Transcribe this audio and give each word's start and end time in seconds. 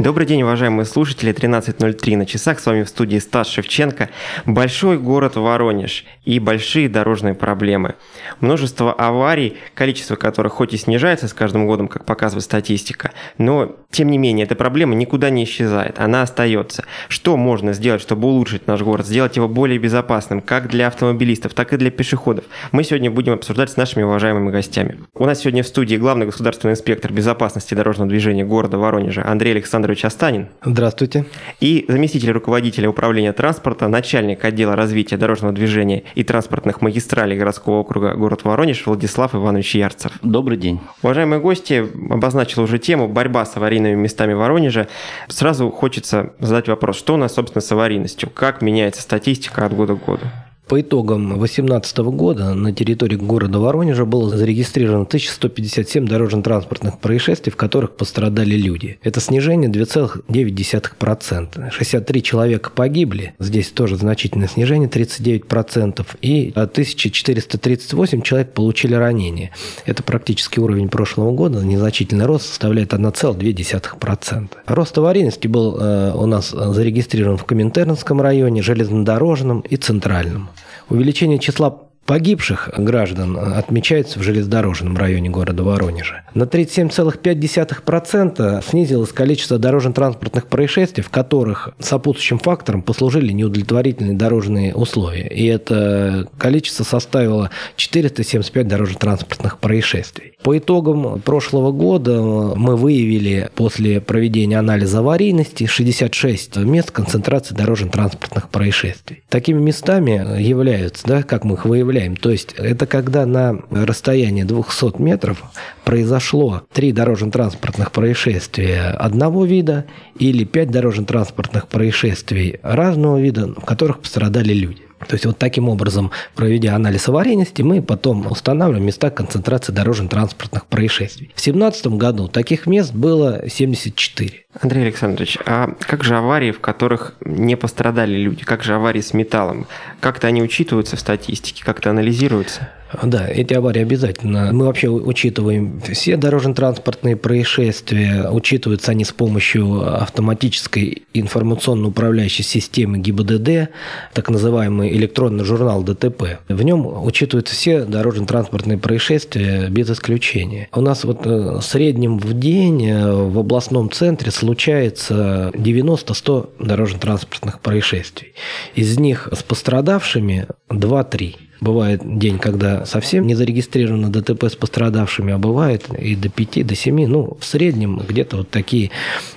Добрый 0.00 0.26
день, 0.26 0.40
уважаемые 0.44 0.86
слушатели. 0.86 1.30
13.03 1.30 2.16
на 2.16 2.24
часах. 2.24 2.58
С 2.58 2.64
вами 2.64 2.84
в 2.84 2.88
студии 2.88 3.18
Стас 3.18 3.48
Шевченко. 3.48 4.08
Большой 4.46 4.98
город 4.98 5.36
Воронеж 5.36 6.06
и 6.24 6.38
большие 6.38 6.88
дорожные 6.88 7.34
проблемы. 7.34 7.96
Множество 8.40 8.94
аварий, 8.94 9.58
количество 9.74 10.16
которых 10.16 10.54
хоть 10.54 10.72
и 10.72 10.78
снижается 10.78 11.28
с 11.28 11.34
каждым 11.34 11.66
годом, 11.66 11.86
как 11.86 12.06
показывает 12.06 12.44
статистика, 12.44 13.10
но 13.36 13.76
тем 13.90 14.10
не 14.10 14.16
менее 14.16 14.46
эта 14.46 14.54
проблема 14.54 14.94
никуда 14.94 15.28
не 15.28 15.44
исчезает. 15.44 15.98
Она 15.98 16.22
остается. 16.22 16.84
Что 17.08 17.36
можно 17.36 17.74
сделать, 17.74 18.00
чтобы 18.00 18.26
улучшить 18.26 18.66
наш 18.66 18.80
город, 18.80 19.06
сделать 19.06 19.36
его 19.36 19.48
более 19.48 19.78
безопасным, 19.78 20.40
как 20.40 20.70
для 20.70 20.86
автомобилистов, 20.86 21.52
так 21.52 21.74
и 21.74 21.76
для 21.76 21.90
пешеходов? 21.90 22.46
Мы 22.72 22.84
сегодня 22.84 23.10
будем 23.10 23.34
обсуждать 23.34 23.68
с 23.68 23.76
нашими 23.76 24.04
уважаемыми 24.04 24.50
гостями. 24.50 24.98
У 25.12 25.26
нас 25.26 25.40
сегодня 25.40 25.62
в 25.62 25.66
студии 25.66 25.96
главный 25.96 26.24
государственный 26.24 26.72
инспектор 26.72 27.12
безопасности 27.12 27.74
дорожного 27.74 28.08
движения 28.08 28.46
города 28.46 28.78
Воронежа 28.78 29.26
Андрей 29.26 29.50
Александрович 29.52 29.89
Александрович 29.90 30.04
Астанин. 30.04 30.48
Здравствуйте. 30.64 31.24
И 31.60 31.84
заместитель 31.88 32.30
руководителя 32.30 32.88
управления 32.88 33.32
транспорта, 33.32 33.88
начальник 33.88 34.44
отдела 34.44 34.76
развития 34.76 35.16
дорожного 35.16 35.52
движения 35.52 36.04
и 36.14 36.24
транспортных 36.24 36.80
магистралей 36.80 37.36
городского 37.36 37.80
округа 37.80 38.14
город 38.14 38.44
Воронеж 38.44 38.86
Владислав 38.86 39.34
Иванович 39.34 39.74
Ярцев. 39.74 40.12
Добрый 40.22 40.56
день. 40.56 40.80
Уважаемые 41.02 41.40
гости, 41.40 41.86
обозначил 42.10 42.62
уже 42.62 42.78
тему 42.78 43.08
борьба 43.08 43.44
с 43.44 43.56
аварийными 43.56 43.94
местами 43.94 44.32
Воронежа. 44.32 44.88
Сразу 45.28 45.70
хочется 45.70 46.32
задать 46.38 46.68
вопрос, 46.68 46.96
что 46.96 47.14
у 47.14 47.16
нас, 47.16 47.34
собственно, 47.34 47.60
с 47.60 47.72
аварийностью? 47.72 48.30
Как 48.30 48.62
меняется 48.62 49.02
статистика 49.02 49.66
от 49.66 49.74
года 49.74 49.94
к 49.94 50.04
году? 50.04 50.26
По 50.70 50.80
итогам 50.80 51.36
2018 51.36 51.98
года 51.98 52.54
на 52.54 52.72
территории 52.72 53.16
города 53.16 53.58
Воронежа 53.58 54.04
было 54.04 54.36
зарегистрировано 54.36 55.02
1157 55.02 56.06
дорожно-транспортных 56.06 57.00
происшествий, 57.00 57.52
в 57.52 57.56
которых 57.56 57.96
пострадали 57.96 58.54
люди. 58.54 59.00
Это 59.02 59.20
снижение 59.20 59.68
2,9%. 59.68 61.70
63 61.72 62.22
человека 62.22 62.70
погибли, 62.70 63.34
здесь 63.40 63.70
тоже 63.70 63.96
значительное 63.96 64.46
снижение 64.46 64.88
39%, 64.88 66.06
и 66.22 66.52
1438 66.54 68.22
человек 68.22 68.52
получили 68.52 68.94
ранения. 68.94 69.50
Это 69.86 70.04
практически 70.04 70.60
уровень 70.60 70.88
прошлого 70.88 71.32
года, 71.32 71.64
незначительный 71.64 72.26
рост 72.26 72.46
составляет 72.46 72.92
1,2%. 72.92 74.48
Рост 74.66 74.98
аварийности 74.98 75.48
был 75.48 75.76
э, 75.80 76.12
у 76.14 76.26
нас 76.26 76.50
зарегистрирован 76.50 77.38
в 77.38 77.44
Коминтернском 77.44 78.20
районе, 78.20 78.62
железнодорожном 78.62 79.62
и 79.62 79.74
центральном. 79.74 80.48
Увеличение 80.90 81.38
числа 81.38 81.89
погибших 82.10 82.70
граждан 82.76 83.38
отмечается 83.38 84.18
в 84.18 84.22
железнодорожном 84.24 84.96
районе 84.96 85.30
города 85.30 85.62
Воронежа. 85.62 86.24
На 86.34 86.42
37,5% 86.42 88.64
снизилось 88.68 89.12
количество 89.12 89.58
дорожно-транспортных 89.58 90.48
происшествий, 90.48 91.04
в 91.04 91.08
которых 91.08 91.68
сопутствующим 91.78 92.40
фактором 92.40 92.82
послужили 92.82 93.30
неудовлетворительные 93.30 94.16
дорожные 94.16 94.74
условия. 94.74 95.28
И 95.28 95.46
это 95.46 96.26
количество 96.36 96.82
составило 96.82 97.50
475 97.76 98.66
дорожно-транспортных 98.66 99.58
происшествий. 99.58 100.32
По 100.42 100.58
итогам 100.58 101.20
прошлого 101.20 101.70
года 101.70 102.20
мы 102.20 102.74
выявили 102.74 103.50
после 103.54 104.00
проведения 104.00 104.58
анализа 104.58 104.98
аварийности 104.98 105.66
66 105.66 106.56
мест 106.56 106.90
концентрации 106.90 107.54
дорожно-транспортных 107.54 108.48
происшествий. 108.48 109.22
Такими 109.28 109.60
местами 109.60 110.42
являются, 110.42 111.06
да, 111.06 111.22
как 111.22 111.44
мы 111.44 111.54
их 111.54 111.66
выявляем, 111.66 111.99
определяем. 112.00 112.16
То 112.16 112.30
есть 112.30 112.54
это 112.56 112.86
когда 112.86 113.26
на 113.26 113.60
расстоянии 113.70 114.42
200 114.42 115.00
метров 115.00 115.42
произошло 115.84 116.62
три 116.72 116.92
дорожно-транспортных 116.92 117.92
происшествия 117.92 118.90
одного 118.90 119.44
вида 119.44 119.86
или 120.18 120.44
пять 120.44 120.70
дорожно-транспортных 120.70 121.68
происшествий 121.68 122.58
разного 122.62 123.18
вида, 123.18 123.48
в 123.48 123.64
которых 123.64 124.00
пострадали 124.00 124.52
люди. 124.52 124.82
То 125.08 125.14
есть 125.14 125.24
вот 125.24 125.38
таким 125.38 125.70
образом, 125.70 126.10
проведя 126.34 126.74
анализ 126.74 127.08
аварийности, 127.08 127.62
мы 127.62 127.80
потом 127.80 128.26
устанавливаем 128.30 128.84
места 128.84 129.10
концентрации 129.10 129.72
дорожно-транспортных 129.72 130.66
происшествий. 130.66 131.28
В 131.34 131.42
2017 131.42 131.86
году 131.86 132.28
таких 132.28 132.66
мест 132.66 132.92
было 132.92 133.48
74. 133.48 134.44
Андрей 134.58 134.82
Александрович, 134.82 135.38
а 135.46 135.74
как 135.78 136.02
же 136.02 136.16
аварии, 136.16 136.50
в 136.50 136.60
которых 136.60 137.14
не 137.24 137.56
пострадали 137.56 138.16
люди? 138.16 138.44
Как 138.44 138.64
же 138.64 138.74
аварии 138.74 139.00
с 139.00 139.14
металлом? 139.14 139.66
Как-то 140.00 140.26
они 140.26 140.42
учитываются 140.42 140.96
в 140.96 141.00
статистике, 141.00 141.64
как-то 141.64 141.90
анализируются? 141.90 142.68
Да, 143.02 143.28
эти 143.28 143.54
аварии 143.54 143.82
обязательно. 143.82 144.50
Мы 144.52 144.66
вообще 144.66 144.88
учитываем 144.88 145.80
все 145.92 146.16
дорожно-транспортные 146.16 147.16
происшествия. 147.16 148.28
Учитываются 148.30 148.90
они 148.90 149.04
с 149.04 149.12
помощью 149.12 150.02
автоматической 150.02 151.04
информационно-управляющей 151.14 152.44
системы 152.44 152.98
ГИБДД, 152.98 153.70
так 154.12 154.28
называемый 154.28 154.92
электронный 154.92 155.44
журнал 155.44 155.82
ДТП. 155.82 156.40
В 156.48 156.62
нем 156.62 156.86
учитываются 157.04 157.54
все 157.54 157.84
дорожно-транспортные 157.84 158.78
происшествия 158.78 159.68
без 159.68 159.90
исключения. 159.90 160.68
У 160.72 160.80
нас 160.80 161.04
вот 161.04 161.26
э, 161.26 161.58
в 161.58 161.62
среднем 161.62 162.18
в 162.18 162.38
день 162.38 162.88
э, 162.88 163.12
в 163.12 163.38
областном 163.38 163.90
центре 163.90 164.32
случается 164.40 165.50
90-100 165.54 166.48
дорожно-транспортных 166.58 167.60
происшествий. 167.60 168.32
Из 168.74 168.98
них 168.98 169.28
с 169.32 169.42
пострадавшими 169.42 170.46
2-3. 170.70 171.36
Бывает 171.60 172.00
день, 172.18 172.38
когда 172.38 172.86
совсем 172.86 173.26
не 173.26 173.34
зарегистрировано 173.34 174.10
ДТП 174.10 174.44
с 174.44 174.56
пострадавшими, 174.56 175.34
а 175.34 175.38
бывает 175.38 175.86
и 175.90 176.16
до 176.16 176.30
5, 176.30 176.66
до 176.66 176.74
7. 176.74 177.06
Ну, 177.06 177.36
в 177.38 177.44
среднем 177.44 177.98
где-то 177.98 178.38
вот 178.38 178.48
такие 178.48 178.90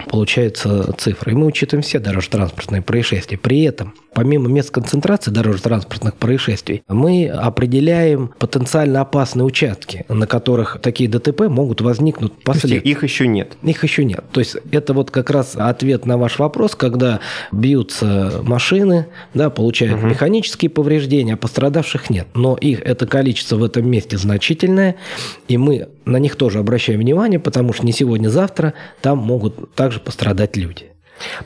получаются 0.10 0.94
цифры. 0.94 1.34
И 1.34 1.36
мы 1.36 1.48
учитываем 1.48 1.84
все 1.84 2.00
дорожно-транспортные 2.00 2.82
происшествия. 2.82 3.38
При 3.38 3.64
этом, 3.64 3.94
помимо 4.14 4.50
мест 4.50 4.72
концентрации 4.72 5.32
дорожно-транспортных 5.32 6.16
происшествий, 6.16 6.84
мы 6.88 7.28
определяем 7.28 8.34
потенциально 8.40 9.02
опасные 9.02 9.46
участки, 9.46 10.06
на 10.10 10.28
которых 10.28 10.80
такие 10.82 11.10
ДТП 11.10 11.48
могут 11.50 11.82
возникнуть 11.82 12.34
после. 12.44 12.78
Их 12.78 13.04
еще 13.04 13.28
нет. 13.28 13.54
Их 13.64 13.84
еще 13.84 14.06
нет. 14.06 14.24
То 14.32 14.40
есть 14.40 14.58
это 14.72 14.94
вот 14.94 15.12
как 15.12 15.30
раз 15.30 15.56
ответ 15.56 16.06
на 16.06 16.18
ваш 16.18 16.40
вопрос, 16.40 16.76
когда 16.76 17.20
бьются 17.52 18.42
машины, 18.44 19.08
да, 19.34 19.50
получают 19.50 20.00
угу. 20.00 20.08
механические 20.08 20.70
повреждения, 20.70 21.34
а 21.34 21.38
пострадавших 21.38 22.10
нет. 22.10 22.28
Но 22.34 22.56
их 22.56 22.82
это 22.82 23.08
количество 23.08 23.58
в 23.58 23.64
этом 23.64 23.90
месте 23.90 24.18
значительное, 24.18 24.96
и 25.48 25.58
мы 25.58 25.90
на 26.06 26.18
них 26.18 26.36
тоже 26.36 26.60
обращаем 26.60 27.00
внимание, 27.00 27.40
потому 27.40 27.74
что 27.74 27.86
не 27.86 27.92
сегодня-завтра 27.92 28.74
там 29.02 29.18
могут 29.20 29.74
также 29.76 30.00
пострадать 30.00 30.56
люди. 30.58 30.93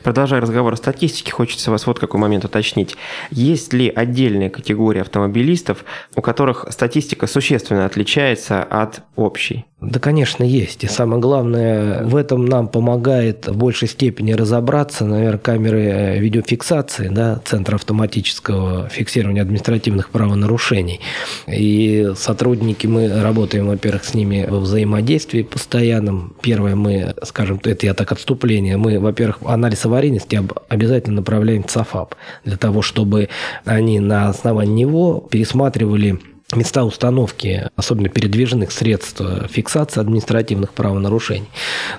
Продолжая 0.02 0.40
разговор 0.40 0.72
о 0.72 0.76
статистике, 0.76 1.32
хочется 1.32 1.70
вас 1.70 1.86
вот 1.86 1.98
какой 1.98 2.20
момент 2.20 2.44
уточнить. 2.44 2.96
Есть 3.30 3.72
ли 3.72 3.92
отдельная 3.94 4.50
категория 4.50 5.02
автомобилистов, 5.02 5.84
у 6.16 6.22
которых 6.22 6.66
статистика 6.70 7.26
существенно 7.26 7.84
отличается 7.84 8.62
от 8.62 9.02
общей? 9.16 9.66
Да, 9.80 10.00
конечно, 10.00 10.42
есть. 10.42 10.82
И 10.82 10.88
самое 10.88 11.20
главное, 11.20 12.02
в 12.02 12.16
этом 12.16 12.46
нам 12.46 12.66
помогает 12.66 13.46
в 13.46 13.56
большей 13.56 13.86
степени 13.86 14.32
разобраться, 14.32 15.04
наверное, 15.04 15.38
камеры 15.38 16.18
видеофиксации, 16.18 17.06
да, 17.08 17.40
Центра 17.44 17.76
автоматического 17.76 18.88
фиксирования 18.88 19.40
административных 19.40 20.10
правонарушений. 20.10 21.00
И 21.46 22.10
сотрудники, 22.16 22.88
мы 22.88 23.22
работаем, 23.22 23.68
во-первых, 23.68 24.04
с 24.04 24.14
ними 24.14 24.46
во 24.48 24.58
взаимодействии 24.58 25.42
постоянном. 25.42 26.34
Первое, 26.42 26.74
мы, 26.74 27.14
скажем, 27.22 27.60
это 27.62 27.86
я 27.86 27.94
так 27.94 28.10
отступление, 28.10 28.78
мы, 28.78 28.98
во-первых, 28.98 29.38
анализ 29.58 29.84
аварийности 29.84 30.40
обязательно 30.68 31.16
направляем 31.16 31.62
в 31.62 31.66
ЦАФАП, 31.66 32.14
для 32.44 32.56
того, 32.56 32.82
чтобы 32.82 33.28
они 33.64 34.00
на 34.00 34.28
основании 34.28 34.78
него 34.78 35.26
пересматривали 35.30 36.18
места 36.54 36.84
установки, 36.84 37.68
особенно 37.76 38.08
передвижных 38.08 38.72
средств 38.72 39.20
фиксации 39.50 40.00
административных 40.00 40.72
правонарушений. 40.72 41.48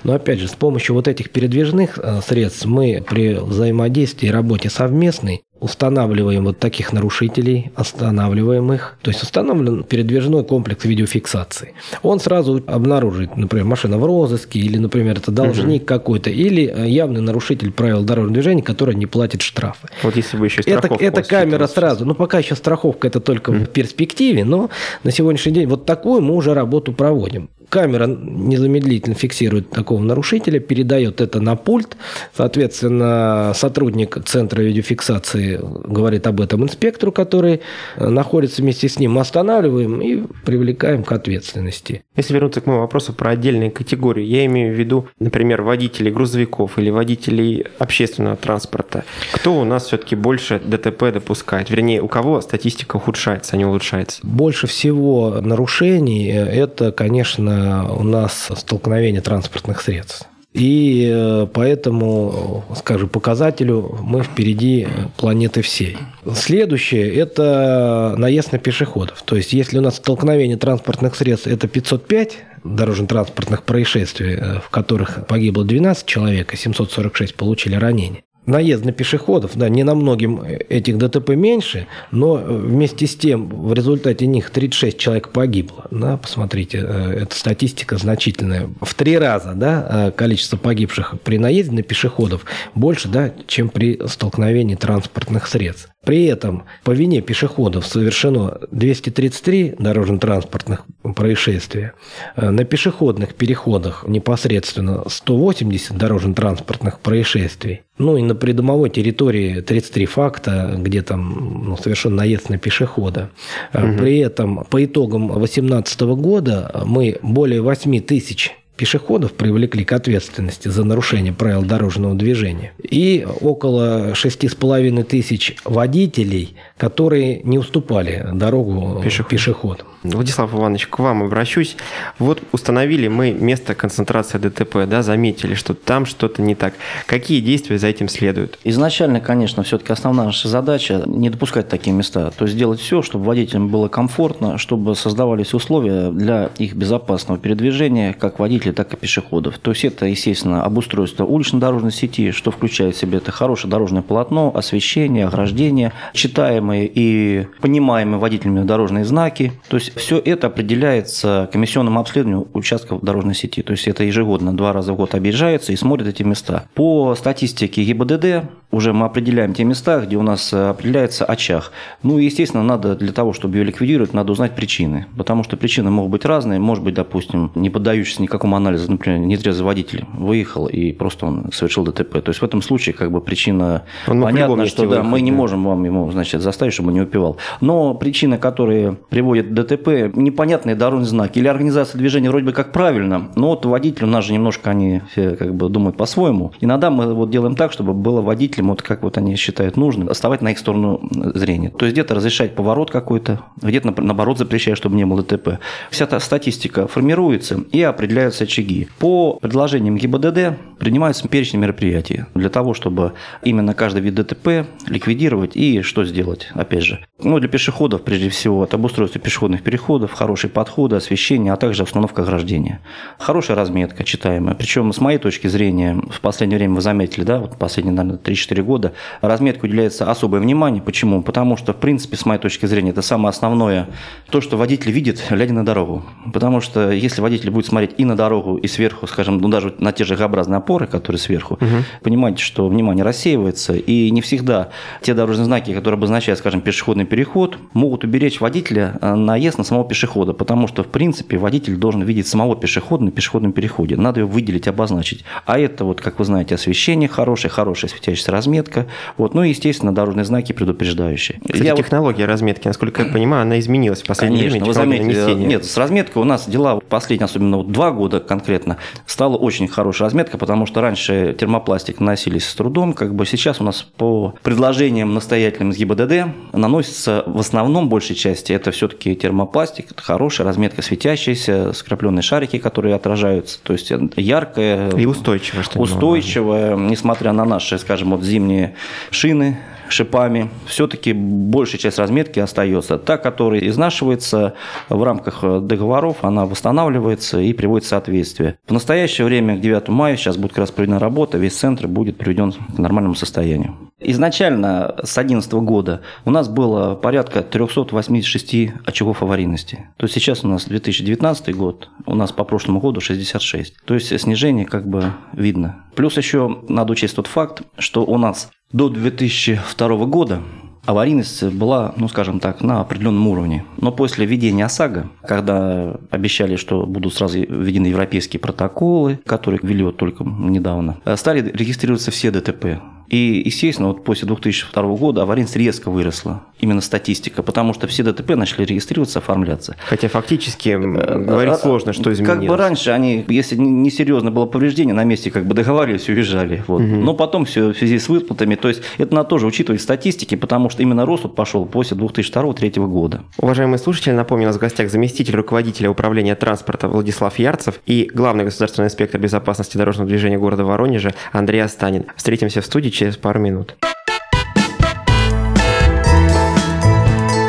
Но 0.02 0.14
опять 0.14 0.40
же, 0.40 0.48
с 0.48 0.52
помощью 0.52 0.96
вот 0.96 1.06
этих 1.06 1.30
передвижных 1.30 1.98
э, 1.98 2.20
средств 2.26 2.64
мы 2.64 3.04
при 3.08 3.34
взаимодействии 3.34 4.28
и 4.28 4.32
работе 4.32 4.68
совместной 4.68 5.42
устанавливаем 5.60 6.44
вот 6.44 6.58
таких 6.58 6.92
нарушителей, 6.92 7.70
останавливаем 7.74 8.72
их. 8.72 8.96
То 9.02 9.10
есть 9.10 9.22
установлен 9.22 9.84
передвижной 9.84 10.44
комплекс 10.44 10.84
видеофиксации. 10.84 11.74
Он 12.02 12.18
сразу 12.18 12.62
обнаружит, 12.66 13.36
например, 13.36 13.66
машина 13.66 13.98
в 13.98 14.04
розыске, 14.04 14.58
или, 14.58 14.78
например, 14.78 15.18
это 15.18 15.30
должник 15.30 15.82
угу. 15.82 15.86
какой-то, 15.86 16.30
или 16.30 16.64
э, 16.66 16.88
явный 16.88 17.20
нарушитель 17.20 17.70
правил 17.70 18.02
дорожного 18.02 18.34
движения, 18.34 18.62
который 18.62 18.94
не 18.94 19.06
платит 19.06 19.42
штрафы. 19.42 19.88
Вот 20.02 20.16
если 20.16 20.36
бы 20.36 20.46
еще 20.46 20.62
Это, 20.62 20.94
это 20.94 21.22
камера 21.22 21.66
сразу. 21.66 22.04
Ну, 22.04 22.14
пока 22.14 22.38
еще 22.38 22.56
страховка, 22.56 23.06
это 23.08 23.20
только 23.20 23.50
угу. 23.50 23.58
в 23.60 23.68
перспективе, 23.68 24.44
но 24.44 24.70
на 25.04 25.10
сегодняшний 25.10 25.52
день 25.52 25.66
вот 25.66 25.84
такую 25.84 26.22
мы 26.22 26.34
уже 26.34 26.54
работу 26.54 26.92
проводим. 26.92 27.50
Камера 27.70 28.06
незамедлительно 28.06 29.14
фиксирует 29.14 29.70
такого 29.70 30.02
нарушителя, 30.02 30.60
передает 30.60 31.20
это 31.20 31.40
на 31.40 31.56
пульт. 31.56 31.96
Соответственно, 32.36 33.52
сотрудник 33.54 34.18
центра 34.26 34.60
видеофиксации 34.60 35.58
говорит 35.62 36.26
об 36.26 36.40
этом 36.40 36.64
инспектору, 36.64 37.12
который 37.12 37.60
находится 37.96 38.60
вместе 38.60 38.88
с 38.88 38.98
ним. 38.98 39.12
Мы 39.12 39.22
останавливаем 39.22 40.02
и 40.02 40.22
привлекаем 40.44 41.04
к 41.04 41.12
ответственности. 41.12 42.02
Если 42.16 42.34
вернуться 42.34 42.60
к 42.60 42.66
моему 42.66 42.82
вопросу 42.82 43.12
про 43.12 43.30
отдельные 43.30 43.70
категории, 43.70 44.24
я 44.24 44.44
имею 44.46 44.74
в 44.74 44.78
виду, 44.78 45.08
например, 45.20 45.62
водителей 45.62 46.10
грузовиков 46.10 46.78
или 46.78 46.90
водителей 46.90 47.66
общественного 47.78 48.36
транспорта. 48.36 49.04
Кто 49.32 49.58
у 49.58 49.64
нас 49.64 49.86
все-таки 49.86 50.16
больше 50.16 50.60
ДТП 50.62 51.12
допускает? 51.12 51.70
Вернее, 51.70 52.02
у 52.02 52.08
кого 52.08 52.40
статистика 52.40 52.96
ухудшается, 52.96 53.54
а 53.54 53.56
не 53.56 53.64
улучшается? 53.64 54.20
Больше 54.24 54.66
всего 54.66 55.40
нарушений– 55.40 56.26
это, 56.28 56.90
конечно, 56.90 57.59
у 57.98 58.02
нас 58.02 58.50
столкновение 58.56 59.20
транспортных 59.20 59.80
средств. 59.80 60.26
И 60.52 61.08
э, 61.12 61.46
поэтому, 61.52 62.64
скажем, 62.76 63.08
показателю 63.08 63.98
мы 64.02 64.24
впереди 64.24 64.88
планеты 65.16 65.62
всей. 65.62 65.96
Следующее– 66.34 67.14
это 67.16 68.14
наезд 68.18 68.50
на 68.50 68.58
пешеходов. 68.58 69.22
То 69.22 69.36
есть, 69.36 69.52
если 69.52 69.78
у 69.78 69.80
нас 69.80 69.96
столкновение 69.96 70.56
транспортных 70.56 71.14
средств– 71.14 71.46
это 71.48 71.68
505 71.68 72.38
дорожно-транспортных 72.64 73.62
происшествий, 73.62 74.34
э, 74.34 74.58
в 74.58 74.70
которых 74.70 75.24
погибло 75.28 75.64
12 75.64 76.04
человек, 76.04 76.52
и 76.52 76.56
746 76.56 77.36
получили 77.36 77.76
ранения, 77.76 78.24
наезд 78.46 78.84
на 78.84 78.92
пешеходов, 78.92 79.52
да, 79.54 79.68
не 79.68 79.84
на 79.84 79.94
многим 79.94 80.42
этих 80.42 80.98
ДТП 80.98 81.30
меньше, 81.30 81.86
но 82.10 82.34
вместе 82.34 83.06
с 83.06 83.16
тем 83.16 83.48
в 83.48 83.72
результате 83.72 84.26
них 84.26 84.50
36 84.50 84.98
человек 84.98 85.28
погибло. 85.28 85.86
Да, 85.90 86.16
посмотрите, 86.16 86.78
э, 86.78 87.22
эта 87.22 87.34
статистика 87.34 87.96
значительная. 87.96 88.68
В 88.80 88.94
три 88.94 89.18
раза 89.18 89.52
да, 89.54 90.08
э, 90.08 90.10
количество 90.12 90.56
погибших 90.56 91.14
при 91.22 91.38
наезде 91.38 91.72
на 91.76 91.82
пешеходов 91.82 92.44
больше, 92.74 93.08
да, 93.08 93.32
чем 93.46 93.68
при 93.68 94.00
столкновении 94.06 94.74
транспортных 94.74 95.46
средств. 95.46 95.90
При 96.04 96.24
этом 96.24 96.64
по 96.82 96.92
вине 96.92 97.20
пешеходов 97.20 97.86
совершено 97.86 98.58
233 98.70 99.74
дорожно-транспортных 99.78 100.86
происшествия. 101.14 101.92
Э, 102.36 102.48
на 102.48 102.64
пешеходных 102.64 103.34
переходах 103.34 104.04
непосредственно 104.08 105.04
180 105.06 105.98
дорожно-транспортных 105.98 107.00
происшествий. 107.00 107.82
Ну 107.98 108.16
и 108.16 108.22
на 108.22 108.34
придомовой 108.34 108.88
территории 108.88 109.60
33 109.60 110.06
факта, 110.06 110.74
где 110.78 111.02
там 111.02 111.64
ну, 111.66 111.76
совершен 111.76 112.16
наезд 112.16 112.48
на 112.48 112.56
пешехода. 112.56 113.28
Угу. 113.74 113.98
При 113.98 114.18
этом 114.20 114.64
по 114.70 114.82
итогам 114.82 115.28
2018 115.28 116.00
года 116.00 116.82
мы 116.86 117.18
более 117.22 117.60
8 117.60 118.00
тысяч 118.00 118.56
пешеходов 118.80 119.34
привлекли 119.34 119.84
к 119.84 119.92
ответственности 119.92 120.68
за 120.68 120.84
нарушение 120.84 121.34
правил 121.34 121.62
дорожного 121.62 122.14
движения. 122.14 122.72
И 122.78 123.28
около 123.42 124.12
6,5 124.12 125.04
тысяч 125.04 125.54
водителей, 125.66 126.56
которые 126.78 127.42
не 127.42 127.58
уступали 127.58 128.26
дорогу 128.32 129.02
Пешеход. 129.04 129.28
пешеходам. 129.28 129.86
Владислав 130.02 130.54
Иванович, 130.54 130.86
к 130.86 130.98
вам 130.98 131.22
обращусь. 131.22 131.76
Вот 132.18 132.42
установили 132.52 133.08
мы 133.08 133.32
место 133.32 133.74
концентрации 133.74 134.38
ДТП, 134.38 134.86
да, 134.86 135.02
заметили, 135.02 135.52
что 135.52 135.74
там 135.74 136.06
что-то 136.06 136.40
не 136.40 136.54
так. 136.54 136.72
Какие 137.04 137.42
действия 137.42 137.78
за 137.78 137.88
этим 137.88 138.08
следуют? 138.08 138.58
Изначально, 138.64 139.20
конечно, 139.20 139.62
все-таки 139.62 139.92
основная 139.92 140.26
наша 140.26 140.48
задача 140.48 141.02
не 141.04 141.28
допускать 141.28 141.68
такие 141.68 141.94
места. 141.94 142.30
То 142.30 142.46
есть 142.46 142.54
сделать 142.54 142.80
все, 142.80 143.02
чтобы 143.02 143.26
водителям 143.26 143.68
было 143.68 143.88
комфортно, 143.88 144.56
чтобы 144.56 144.96
создавались 144.96 145.52
условия 145.52 146.10
для 146.10 146.50
их 146.56 146.74
безопасного 146.74 147.38
передвижения, 147.38 148.14
как 148.14 148.38
водителей, 148.70 148.72
так 148.72 148.94
и 148.94 148.96
пешеходов. 148.96 149.58
То 149.58 149.70
есть 149.70 149.84
это, 149.84 150.06
естественно, 150.06 150.64
обустройство 150.64 151.24
улично-дорожной 151.24 151.92
сети, 151.92 152.32
что 152.32 152.50
включает 152.50 152.94
в 152.94 152.98
себя 152.98 153.18
это 153.18 153.32
хорошее 153.32 153.70
дорожное 153.70 154.02
полотно, 154.02 154.52
освещение, 154.54 155.26
ограждение, 155.26 155.92
читаемые 156.14 156.90
и 156.92 157.46
понимаемые 157.60 158.18
водителями 158.18 158.64
дорожные 158.64 159.04
знаки. 159.04 159.52
То 159.68 159.76
есть 159.76 159.96
все 159.96 160.18
это 160.18 160.46
определяется 160.46 161.48
комиссионным 161.52 161.98
обследованием 161.98 162.46
участков 162.54 163.02
дорожной 163.02 163.34
сети. 163.34 163.62
То 163.62 163.72
есть 163.72 163.88
это 163.88 164.04
ежегодно 164.04 164.56
два 164.56 164.72
раза 164.72 164.92
в 164.92 164.96
год 164.96 165.14
объезжается 165.14 165.72
и 165.72 165.76
смотрит 165.76 166.08
эти 166.08 166.22
места. 166.22 166.64
По 166.74 167.14
статистике 167.14 167.84
ГИБДД 167.84 168.50
уже 168.70 168.92
мы 168.92 169.06
определяем 169.06 169.52
те 169.52 169.64
места, 169.64 170.00
где 170.00 170.16
у 170.16 170.22
нас 170.22 170.52
определяется 170.52 171.24
очаг. 171.24 171.72
Ну 172.02 172.18
и, 172.18 172.24
естественно, 172.24 172.62
надо 172.62 172.94
для 172.94 173.12
того, 173.12 173.32
чтобы 173.32 173.56
ее 173.56 173.64
ликвидировать, 173.64 174.14
надо 174.14 174.32
узнать 174.32 174.54
причины. 174.54 175.06
Потому 175.16 175.42
что 175.42 175.56
причины 175.56 175.90
могут 175.90 176.12
быть 176.12 176.24
разные. 176.24 176.60
Может 176.60 176.84
быть, 176.84 176.94
допустим, 176.94 177.50
не 177.54 177.68
поддающиеся 177.68 178.22
никакому 178.22 178.49
анализу, 178.56 178.90
например, 178.90 179.20
нетрезвый 179.20 179.66
водитель 179.66 180.04
выехал 180.14 180.66
и 180.66 180.92
просто 180.92 181.26
он 181.26 181.50
совершил 181.52 181.84
ДТП. 181.84 182.20
То 182.22 182.30
есть 182.30 182.40
в 182.40 182.44
этом 182.44 182.62
случае 182.62 182.94
как 182.94 183.10
бы 183.10 183.20
причина 183.20 183.82
он 184.06 184.22
понятна, 184.22 184.66
что 184.66 184.86
да, 184.86 185.02
мы 185.02 185.20
не 185.20 185.32
можем 185.32 185.64
вам 185.64 185.84
ему, 185.84 186.10
значит, 186.10 186.42
заставить, 186.42 186.74
чтобы 186.74 186.88
он 186.88 186.94
не 186.94 187.00
упивал. 187.02 187.36
Но 187.60 187.94
причины, 187.94 188.38
которые 188.38 188.96
приводят 189.08 189.48
к 189.48 189.52
ДТП, 189.52 190.14
непонятные 190.14 190.76
дорожные 190.76 191.08
знаки 191.08 191.38
или 191.38 191.48
организация 191.48 191.98
движения 191.98 192.30
вроде 192.30 192.46
бы 192.46 192.52
как 192.52 192.72
правильно, 192.72 193.30
но 193.36 193.48
вот 193.48 193.64
водитель, 193.66 194.04
у 194.04 194.08
нас 194.08 194.24
же 194.24 194.32
немножко 194.32 194.70
они 194.70 195.02
все 195.12 195.36
как 195.36 195.54
бы 195.54 195.68
думают 195.68 195.96
по-своему. 195.96 196.52
Иногда 196.60 196.90
мы 196.90 197.14
вот 197.14 197.30
делаем 197.30 197.56
так, 197.56 197.72
чтобы 197.72 197.94
было 197.94 198.20
водителем, 198.20 198.68
вот 198.68 198.82
как 198.82 199.02
вот 199.02 199.18
они 199.18 199.36
считают 199.36 199.76
нужным, 199.76 200.08
оставать 200.08 200.42
на 200.42 200.52
их 200.52 200.58
сторону 200.58 201.00
зрения. 201.34 201.70
То 201.70 201.84
есть 201.84 201.94
где-то 201.94 202.14
разрешать 202.14 202.54
поворот 202.54 202.90
какой-то, 202.90 203.40
где-то 203.60 203.94
наоборот 204.02 204.38
запрещать, 204.38 204.76
чтобы 204.76 204.96
не 204.96 205.04
было 205.04 205.22
ДТП. 205.22 205.58
Вся 205.90 206.04
эта 206.04 206.18
статистика 206.18 206.86
формируется 206.86 207.60
и 207.72 207.82
определяются 207.82 208.39
очаги. 208.42 208.88
По 208.98 209.38
предложениям 209.40 209.96
ГИБДД 209.96 210.78
принимаются 210.78 211.28
перечень 211.28 211.58
мероприятий 211.58 212.24
для 212.34 212.48
того, 212.48 212.74
чтобы 212.74 213.12
именно 213.42 213.74
каждый 213.74 214.02
вид 214.02 214.14
ДТП 214.14 214.66
ликвидировать 214.86 215.56
и 215.56 215.82
что 215.82 216.04
сделать, 216.04 216.48
опять 216.54 216.84
же. 216.84 217.04
Ну, 217.22 217.38
для 217.38 217.48
пешеходов, 217.48 218.02
прежде 218.02 218.30
всего, 218.30 218.64
это 218.64 218.76
обустройство 218.76 219.20
пешеходных 219.20 219.62
переходов, 219.62 220.12
хорошие 220.12 220.50
подходы, 220.50 220.96
освещение, 220.96 221.52
а 221.52 221.56
также 221.56 221.82
установка 221.82 222.22
ограждения. 222.22 222.80
Хорошая 223.18 223.56
разметка, 223.56 224.04
читаемая. 224.04 224.54
Причем, 224.54 224.92
с 224.92 225.00
моей 225.00 225.18
точки 225.18 225.46
зрения, 225.46 226.00
в 226.10 226.20
последнее 226.20 226.58
время 226.58 226.76
вы 226.76 226.80
заметили, 226.80 227.24
да, 227.24 227.38
вот 227.38 227.58
последние, 227.58 227.94
наверное, 227.94 228.18
3-4 228.18 228.62
года, 228.62 228.92
разметке 229.20 229.66
уделяется 229.66 230.10
особое 230.10 230.40
внимание. 230.40 230.82
Почему? 230.82 231.22
Потому 231.22 231.56
что, 231.56 231.72
в 231.74 231.76
принципе, 231.76 232.16
с 232.16 232.24
моей 232.24 232.40
точки 232.40 232.66
зрения, 232.66 232.90
это 232.90 233.02
самое 233.02 233.30
основное, 233.30 233.88
то, 234.30 234.40
что 234.40 234.56
водитель 234.56 234.90
видит, 234.90 235.22
глядя 235.28 235.52
на 235.52 235.64
дорогу. 235.64 236.02
Потому 236.32 236.60
что 236.60 236.90
если 236.90 237.20
водитель 237.20 237.50
будет 237.50 237.66
смотреть 237.66 237.92
и 237.98 238.04
на 238.04 238.16
дорогу, 238.16 238.29
и 238.38 238.68
сверху, 238.68 239.06
скажем, 239.06 239.38
ну, 239.38 239.48
даже 239.48 239.74
на 239.78 239.92
те 239.92 240.04
же 240.04 240.16
Г-образные 240.16 240.58
опоры, 240.58 240.86
которые 240.86 241.18
сверху, 241.18 241.54
угу. 241.54 241.84
понимаете, 242.02 242.42
что 242.42 242.68
внимание 242.68 243.04
рассеивается, 243.04 243.74
и 243.74 244.10
не 244.10 244.20
всегда 244.20 244.70
те 245.02 245.14
дорожные 245.14 245.44
знаки, 245.44 245.74
которые 245.74 245.96
обозначают, 245.96 246.38
скажем, 246.38 246.60
пешеходный 246.60 247.04
переход, 247.04 247.58
могут 247.72 248.04
уберечь 248.04 248.40
водителя 248.40 248.98
э, 249.00 249.14
наезд 249.14 249.58
на 249.58 249.64
самого 249.64 249.88
пешехода, 249.88 250.32
потому 250.32 250.68
что, 250.68 250.82
в 250.82 250.88
принципе, 250.88 251.36
водитель 251.38 251.76
должен 251.76 252.02
видеть 252.02 252.26
самого 252.26 252.56
пешехода 252.56 253.04
на 253.04 253.10
пешеходном 253.10 253.52
переходе. 253.52 253.96
Надо 253.96 254.20
его 254.20 254.30
выделить, 254.30 254.68
обозначить. 254.68 255.24
А 255.46 255.58
это, 255.58 255.84
вот, 255.84 256.00
как 256.00 256.18
вы 256.18 256.24
знаете, 256.24 256.54
освещение 256.54 257.08
хорошее, 257.08 257.50
хорошая 257.50 257.90
светящаяся 257.90 258.30
разметка, 258.32 258.86
вот, 259.16 259.34
ну 259.34 259.42
и, 259.42 259.50
естественно, 259.50 259.94
дорожные 259.94 260.24
знаки 260.24 260.52
предупреждающие. 260.52 261.40
Кстати, 261.44 261.66
я 261.66 261.74
технология 261.74 262.24
вот... 262.24 262.32
разметки, 262.32 262.68
насколько 262.68 263.02
я 263.02 263.08
понимаю, 263.08 263.42
она 263.42 263.58
изменилась 263.58 264.02
в 264.02 264.06
последнее 264.06 264.50
Конечно, 264.50 264.64
время. 264.64 264.66
Вы 264.66 264.74
заметили, 264.74 265.44
нет, 265.46 265.64
с 265.64 265.76
разметкой 265.76 266.22
у 266.22 266.24
нас 266.24 266.48
дела 266.48 266.80
последние, 266.88 267.24
особенно 267.24 267.58
вот 267.58 267.72
два 267.72 267.90
года 267.90 268.19
конкретно, 268.26 268.78
стала 269.06 269.36
очень 269.36 269.68
хорошая 269.68 270.06
разметка, 270.06 270.38
потому 270.38 270.66
что 270.66 270.80
раньше 270.80 271.34
термопластик 271.38 272.00
наносились 272.00 272.48
с 272.48 272.54
трудом, 272.54 272.92
как 272.92 273.14
бы 273.14 273.26
сейчас 273.26 273.60
у 273.60 273.64
нас 273.64 273.82
по 273.82 274.34
предложениям 274.42 275.14
настоятельным 275.14 275.70
из 275.70 275.76
ГИБДД 275.78 276.52
наносится 276.52 277.22
в 277.26 277.38
основном 277.38 277.88
большей 277.88 278.16
части 278.16 278.52
это 278.52 278.70
все-таки 278.70 279.14
термопластик, 279.14 279.92
это 279.92 280.02
хорошая 280.02 280.46
разметка 280.46 280.82
светящаяся, 280.82 281.72
скрапленные 281.72 282.22
шарики, 282.22 282.58
которые 282.58 282.94
отражаются, 282.94 283.58
то 283.62 283.72
есть 283.72 283.92
яркая 284.16 284.90
и 284.90 285.06
устойчивая, 285.06 285.62
что 285.62 285.80
устойчивая, 285.80 286.76
несмотря 286.76 287.32
на 287.32 287.44
наши, 287.44 287.78
скажем, 287.78 288.10
вот 288.10 288.22
зимние 288.22 288.74
шины, 289.10 289.58
шипами, 289.92 290.50
все-таки 290.66 291.12
большая 291.12 291.80
часть 291.80 291.98
разметки 291.98 292.38
остается. 292.40 292.98
Та, 292.98 293.16
которая 293.16 293.60
изнашивается 293.60 294.54
в 294.88 295.02
рамках 295.02 295.42
договоров, 295.62 296.18
она 296.22 296.46
восстанавливается 296.46 297.40
и 297.40 297.52
приводит 297.52 297.86
в 297.86 297.88
соответствие. 297.88 298.58
В 298.66 298.72
настоящее 298.72 299.26
время, 299.26 299.56
к 299.56 299.60
9 299.60 299.88
мая, 299.88 300.16
сейчас 300.16 300.36
будет 300.36 300.52
как 300.52 300.58
раз 300.58 300.70
проведена 300.70 300.98
работа, 300.98 301.38
весь 301.38 301.56
центр 301.56 301.86
будет 301.86 302.16
приведен 302.18 302.52
к 302.52 302.78
нормальному 302.78 303.14
состоянию. 303.14 303.76
Изначально 304.02 304.94
с 305.02 305.14
2011 305.14 305.52
года 305.52 306.00
у 306.24 306.30
нас 306.30 306.48
было 306.48 306.94
порядка 306.94 307.42
386 307.42 308.72
очагов 308.86 309.22
аварийности. 309.22 309.88
То 309.98 310.04
есть 310.04 310.14
сейчас 310.14 310.42
у 310.42 310.48
нас 310.48 310.64
2019 310.64 311.54
год, 311.54 311.90
у 312.06 312.14
нас 312.14 312.32
по 312.32 312.44
прошлому 312.44 312.80
году 312.80 313.00
66. 313.00 313.76
То 313.84 313.94
есть 313.94 314.18
снижение 314.18 314.64
как 314.64 314.88
бы 314.88 315.12
видно. 315.32 315.84
Плюс 315.94 316.16
еще 316.16 316.62
надо 316.68 316.92
учесть 316.92 317.16
тот 317.16 317.26
факт, 317.26 317.62
что 317.78 318.04
у 318.04 318.16
нас 318.16 318.50
до 318.72 318.88
2002 318.88 320.06
года 320.06 320.42
аварийность 320.86 321.42
была, 321.44 321.92
ну 321.96 322.08
скажем 322.08 322.40
так, 322.40 322.62
на 322.62 322.80
определенном 322.80 323.26
уровне. 323.28 323.64
Но 323.78 323.92
после 323.92 324.26
введения 324.26 324.64
ОСАГО, 324.64 325.10
когда 325.22 325.96
обещали, 326.10 326.56
что 326.56 326.86
будут 326.86 327.14
сразу 327.14 327.38
введены 327.40 327.88
европейские 327.88 328.40
протоколы, 328.40 329.18
которые 329.26 329.60
ввели 329.62 329.84
вот 329.84 329.96
только 329.96 330.24
недавно, 330.24 330.98
стали 331.16 331.50
регистрироваться 331.50 332.10
все 332.10 332.30
ДТП. 332.30 332.80
И, 333.10 333.42
естественно, 333.44 333.88
вот 333.88 334.04
после 334.04 334.26
2002 334.26 334.82
года 334.96 335.22
аварийность 335.22 335.56
резко 335.56 335.90
выросла. 335.90 336.44
Именно 336.60 336.80
статистика, 336.80 337.42
потому 337.42 337.74
что 337.74 337.86
все 337.88 338.04
ДТП 338.04 338.36
начали 338.36 338.64
регистрироваться, 338.64 339.18
оформляться. 339.18 339.76
Хотя 339.84 340.08
фактически 340.08 340.76
говорить 340.76 341.54
э, 341.54 341.58
сложно, 341.58 341.92
что 341.92 342.12
изменилось. 342.12 342.38
Как 342.38 342.48
бы 342.48 342.56
раньше 342.56 342.90
они, 342.90 343.24
если 343.28 343.56
несерьезно 343.56 344.30
было 344.30 344.46
повреждение, 344.46 344.94
на 344.94 345.04
месте 345.04 345.30
как 345.30 345.44
бы 345.44 345.54
договаривались 345.54 346.08
уезжали. 346.08 346.62
Вот. 346.68 346.82
Угу. 346.82 346.96
Но 346.96 347.14
потом 347.14 347.46
все 347.46 347.72
в 347.72 347.76
связи 347.76 347.98
с 347.98 348.08
выплатами. 348.08 348.54
То 348.54 348.68
есть 348.68 348.82
это 348.98 349.14
надо 349.14 349.28
тоже 349.28 349.46
учитывать 349.46 349.80
статистики, 349.80 350.36
потому 350.36 350.70
что 350.70 350.82
именно 350.82 351.04
рост 351.04 351.24
вот 351.24 351.34
пошел 351.34 351.64
после 351.64 351.96
2002-2003 351.96 352.86
года. 352.86 353.22
Уважаемые 353.38 353.78
слушатели, 353.78 354.12
напомню, 354.12 354.44
у 354.44 354.48
нас 354.48 354.56
в 354.56 354.60
гостях 354.60 354.90
заместитель 354.90 355.34
руководителя 355.34 355.90
управления 355.90 356.36
транспорта 356.36 356.86
Владислав 356.86 357.38
Ярцев 357.38 357.80
и 357.86 358.08
главный 358.12 358.44
государственный 358.44 358.86
инспектор 358.86 359.20
безопасности 359.20 359.76
дорожного 359.76 360.08
движения 360.08 360.38
города 360.38 360.64
Воронежа 360.64 361.12
Андрей 361.32 361.60
Астанин. 361.60 362.04
Встретимся 362.16 362.60
в 362.60 362.66
студии 362.66 362.90
через 363.00 363.16
пару 363.16 363.40
минут. 363.40 363.76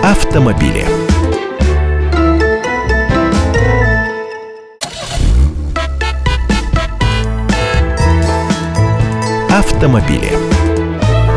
Автомобили. 0.02 0.86
Автомобили. 9.50 10.32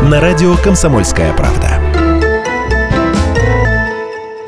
На 0.03 0.21
радио 0.21 0.55
«Комсомольская 0.63 1.33
правда». 1.33 1.84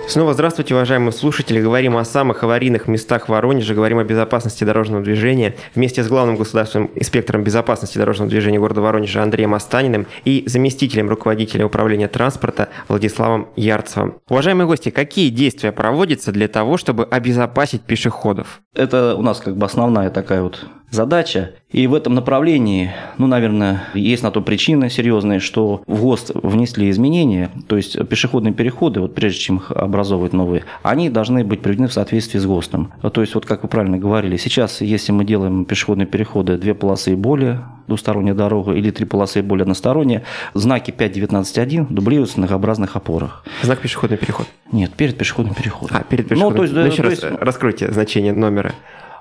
Снова 0.07 0.33
здравствуйте, 0.33 0.73
уважаемые 0.73 1.11
слушатели. 1.11 1.59
Говорим 1.59 1.97
о 1.97 2.05
самых 2.05 2.41
аварийных 2.41 2.87
местах 2.87 3.27
Воронежа, 3.27 3.73
говорим 3.73 3.99
о 3.99 4.05
безопасности 4.05 4.63
дорожного 4.63 5.03
движения 5.03 5.55
вместе 5.75 6.01
с 6.01 6.07
главным 6.07 6.37
государственным 6.37 6.89
инспектором 6.95 7.43
безопасности 7.43 7.97
дорожного 7.97 8.29
движения 8.29 8.57
города 8.57 8.79
Воронежа 8.79 9.21
Андреем 9.21 9.53
Останиным 9.53 10.07
и 10.23 10.45
заместителем 10.47 11.09
руководителя 11.09 11.65
управления 11.65 12.07
транспорта 12.07 12.69
Владиславом 12.87 13.49
Ярцевым. 13.57 14.15
Уважаемые 14.29 14.65
гости, 14.65 14.91
какие 14.91 15.27
действия 15.27 15.73
проводятся 15.73 16.31
для 16.31 16.47
того, 16.47 16.77
чтобы 16.77 17.03
обезопасить 17.03 17.81
пешеходов? 17.81 18.61
Это 18.73 19.13
у 19.13 19.21
нас 19.21 19.39
как 19.39 19.57
бы 19.57 19.65
основная 19.65 20.09
такая 20.09 20.41
вот 20.41 20.65
задача. 20.89 21.51
И 21.69 21.85
в 21.85 21.93
этом 21.93 22.13
направлении, 22.13 22.91
ну, 23.17 23.27
наверное, 23.27 23.83
есть 23.93 24.23
на 24.23 24.31
то 24.31 24.41
причины 24.41 24.89
серьезные, 24.89 25.39
что 25.39 25.83
в 25.85 26.01
ГОСТ 26.01 26.31
внесли 26.35 26.89
изменения, 26.89 27.51
то 27.67 27.75
есть 27.75 27.97
пешеходные 28.07 28.53
переходы, 28.53 29.01
вот 29.01 29.13
прежде 29.13 29.39
чем 29.39 29.57
их 29.57 29.71
образовывать 29.71 30.33
новые, 30.33 30.63
они 30.83 31.09
должны 31.09 31.43
быть 31.43 31.61
приведены 31.61 31.87
в 31.87 31.93
соответствии 31.93 32.39
с 32.39 32.45
ГОСТом. 32.45 32.93
То 33.11 33.21
есть, 33.21 33.35
вот 33.35 33.45
как 33.45 33.63
вы 33.63 33.69
правильно 33.69 33.97
говорили, 33.97 34.37
сейчас, 34.37 34.81
если 34.81 35.11
мы 35.11 35.25
делаем 35.25 35.65
пешеходные 35.65 36.07
переходы 36.07 36.57
две 36.57 36.73
полосы 36.73 37.13
и 37.13 37.15
более, 37.15 37.65
двусторонняя 37.87 38.35
дорога 38.35 38.73
или 38.73 38.91
три 38.91 39.05
полосы 39.05 39.39
и 39.39 39.41
более 39.41 39.63
односторонняя, 39.63 40.23
знаки 40.53 40.91
5.19.1 40.91 41.87
дублируются 41.89 42.39
на 42.39 42.47
многообразных 42.47 42.95
опорах. 42.95 43.43
Знак 43.61 43.79
пешеходный 43.79 44.17
переход? 44.17 44.47
Нет, 44.71 44.93
перед 44.93 45.17
пешеходным 45.17 45.53
переходом. 45.53 45.97
А, 45.97 46.03
перед 46.03 46.27
пешеходным. 46.27 46.49
Ну, 46.49 46.55
то 46.55 46.63
есть, 46.63 46.73
ну, 46.73 46.81
еще 46.81 47.03
то 47.03 47.09
раз 47.09 47.23
есть... 47.23 47.25
раскройте 47.41 47.91
значение 47.91 48.33
номера. 48.33 48.73